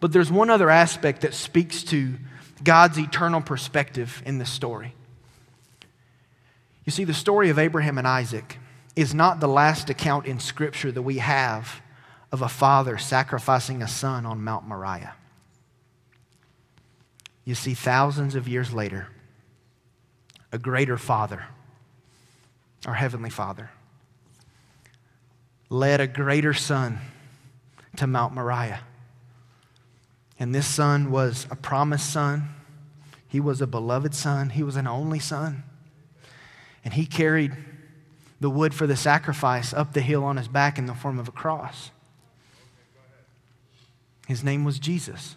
But 0.00 0.12
there's 0.12 0.30
one 0.30 0.50
other 0.50 0.70
aspect 0.70 1.22
that 1.22 1.34
speaks 1.34 1.82
to 1.84 2.14
God's 2.62 2.98
eternal 2.98 3.40
perspective 3.40 4.22
in 4.26 4.38
this 4.38 4.50
story. 4.50 4.94
You 6.84 6.92
see, 6.92 7.04
the 7.04 7.14
story 7.14 7.50
of 7.50 7.58
Abraham 7.58 7.98
and 7.98 8.06
Isaac 8.06 8.58
is 8.94 9.12
not 9.12 9.40
the 9.40 9.48
last 9.48 9.90
account 9.90 10.26
in 10.26 10.40
Scripture 10.40 10.92
that 10.92 11.02
we 11.02 11.18
have 11.18 11.80
of 12.32 12.42
a 12.42 12.48
father 12.48 12.98
sacrificing 12.98 13.82
a 13.82 13.88
son 13.88 14.24
on 14.26 14.42
Mount 14.42 14.66
Moriah. 14.66 15.14
You 17.44 17.54
see, 17.54 17.74
thousands 17.74 18.34
of 18.34 18.48
years 18.48 18.72
later, 18.72 19.08
a 20.52 20.58
greater 20.58 20.96
father, 20.96 21.44
our 22.86 22.94
Heavenly 22.94 23.30
Father, 23.30 23.70
led 25.68 26.00
a 26.00 26.06
greater 26.06 26.54
son 26.54 26.98
to 27.96 28.06
Mount 28.06 28.34
Moriah. 28.34 28.80
And 30.38 30.54
this 30.54 30.66
son 30.66 31.10
was 31.10 31.46
a 31.50 31.56
promised 31.56 32.12
son. 32.12 32.50
He 33.28 33.40
was 33.40 33.60
a 33.60 33.66
beloved 33.66 34.14
son. 34.14 34.50
He 34.50 34.62
was 34.62 34.76
an 34.76 34.86
only 34.86 35.18
son. 35.18 35.64
And 36.84 36.94
he 36.94 37.06
carried 37.06 37.56
the 38.40 38.50
wood 38.50 38.74
for 38.74 38.86
the 38.86 38.96
sacrifice 38.96 39.72
up 39.72 39.92
the 39.92 40.00
hill 40.00 40.22
on 40.24 40.36
his 40.36 40.48
back 40.48 40.78
in 40.78 40.86
the 40.86 40.94
form 40.94 41.18
of 41.18 41.28
a 41.28 41.32
cross. 41.32 41.90
His 44.26 44.44
name 44.44 44.64
was 44.64 44.78
Jesus. 44.78 45.36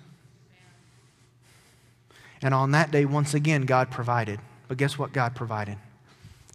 And 2.42 2.54
on 2.54 2.72
that 2.72 2.92
day, 2.92 3.06
once 3.06 3.34
again, 3.34 3.64
God 3.64 3.92
provided. 3.92 4.40
But 4.68 4.78
guess 4.78 4.98
what 4.98 5.14
God 5.14 5.36
provided? 5.36 5.78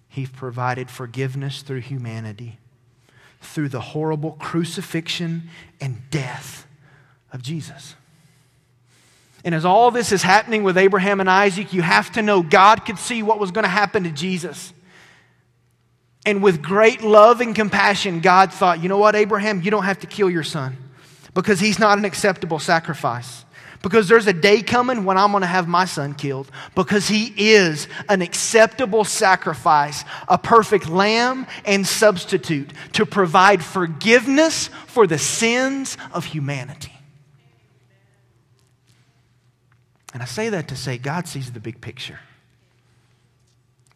He 0.08 0.26
provided 0.26 0.90
forgiveness 0.90 1.62
through 1.62 1.80
humanity, 1.80 2.58
through 3.40 3.68
the 3.68 3.80
horrible 3.80 4.32
crucifixion 4.32 5.50
and 5.80 6.08
death 6.10 6.66
of 7.32 7.42
Jesus. 7.42 7.96
And 9.44 9.54
as 9.54 9.66
all 9.66 9.90
this 9.90 10.10
is 10.10 10.22
happening 10.22 10.62
with 10.62 10.78
Abraham 10.78 11.20
and 11.20 11.28
Isaac, 11.28 11.74
you 11.74 11.82
have 11.82 12.10
to 12.12 12.22
know 12.22 12.42
God 12.42 12.86
could 12.86 12.98
see 12.98 13.22
what 13.22 13.38
was 13.38 13.50
going 13.50 13.64
to 13.64 13.68
happen 13.68 14.04
to 14.04 14.10
Jesus. 14.10 14.72
And 16.24 16.42
with 16.42 16.62
great 16.62 17.02
love 17.02 17.42
and 17.42 17.54
compassion, 17.54 18.20
God 18.20 18.52
thought, 18.52 18.82
you 18.82 18.88
know 18.88 18.96
what, 18.96 19.14
Abraham, 19.14 19.60
you 19.60 19.70
don't 19.70 19.84
have 19.84 20.00
to 20.00 20.06
kill 20.06 20.30
your 20.30 20.42
son 20.42 20.78
because 21.34 21.60
he's 21.60 21.78
not 21.78 21.98
an 21.98 22.06
acceptable 22.06 22.58
sacrifice. 22.58 23.44
Because 23.82 24.08
there's 24.08 24.26
a 24.26 24.32
day 24.32 24.62
coming 24.62 25.04
when 25.04 25.18
I'm 25.18 25.30
going 25.30 25.42
to 25.42 25.46
have 25.46 25.68
my 25.68 25.84
son 25.84 26.14
killed 26.14 26.50
because 26.74 27.06
he 27.06 27.34
is 27.36 27.86
an 28.08 28.22
acceptable 28.22 29.04
sacrifice, 29.04 30.04
a 30.26 30.38
perfect 30.38 30.88
lamb 30.88 31.46
and 31.66 31.86
substitute 31.86 32.72
to 32.94 33.04
provide 33.04 33.62
forgiveness 33.62 34.68
for 34.86 35.06
the 35.06 35.18
sins 35.18 35.98
of 36.14 36.24
humanity. 36.24 36.93
And 40.14 40.22
I 40.22 40.26
say 40.26 40.48
that 40.48 40.68
to 40.68 40.76
say 40.76 40.96
God 40.96 41.26
sees 41.26 41.50
the 41.52 41.60
big 41.60 41.80
picture. 41.80 42.20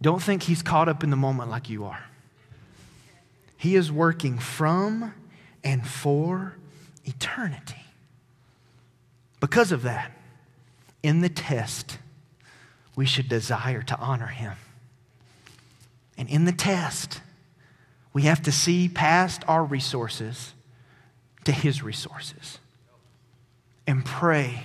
Don't 0.02 0.22
think 0.22 0.42
he's 0.42 0.62
caught 0.62 0.88
up 0.88 1.02
in 1.02 1.10
the 1.10 1.16
moment 1.16 1.48
like 1.48 1.70
you 1.70 1.84
are. 1.84 2.04
He 3.56 3.76
is 3.76 3.90
working 3.90 4.38
from 4.38 5.14
and 5.64 5.86
for 5.86 6.56
eternity. 7.04 7.84
Because 9.40 9.72
of 9.72 9.82
that, 9.82 10.12
in 11.02 11.20
the 11.20 11.28
test, 11.28 11.98
we 12.96 13.06
should 13.06 13.28
desire 13.28 13.82
to 13.82 13.96
honor 13.98 14.26
him. 14.26 14.54
And 16.16 16.28
in 16.28 16.44
the 16.44 16.52
test, 16.52 17.20
we 18.12 18.22
have 18.22 18.42
to 18.42 18.52
see 18.52 18.88
past 18.88 19.42
our 19.46 19.64
resources 19.64 20.52
to 21.44 21.52
his 21.52 21.82
resources 21.82 22.58
and 23.86 24.04
pray 24.04 24.64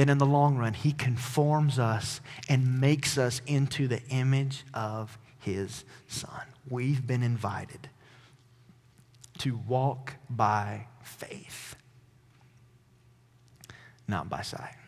that 0.00 0.08
in 0.08 0.16
the 0.16 0.24
long 0.24 0.56
run, 0.56 0.72
He 0.72 0.92
conforms 0.92 1.78
us 1.78 2.22
and 2.48 2.80
makes 2.80 3.18
us 3.18 3.42
into 3.46 3.86
the 3.86 4.02
image 4.08 4.64
of 4.72 5.18
His 5.40 5.84
Son. 6.08 6.40
We've 6.70 7.06
been 7.06 7.22
invited 7.22 7.90
to 9.40 9.60
walk 9.68 10.14
by 10.30 10.86
faith, 11.02 11.76
not 14.08 14.30
by 14.30 14.40
sight. 14.40 14.79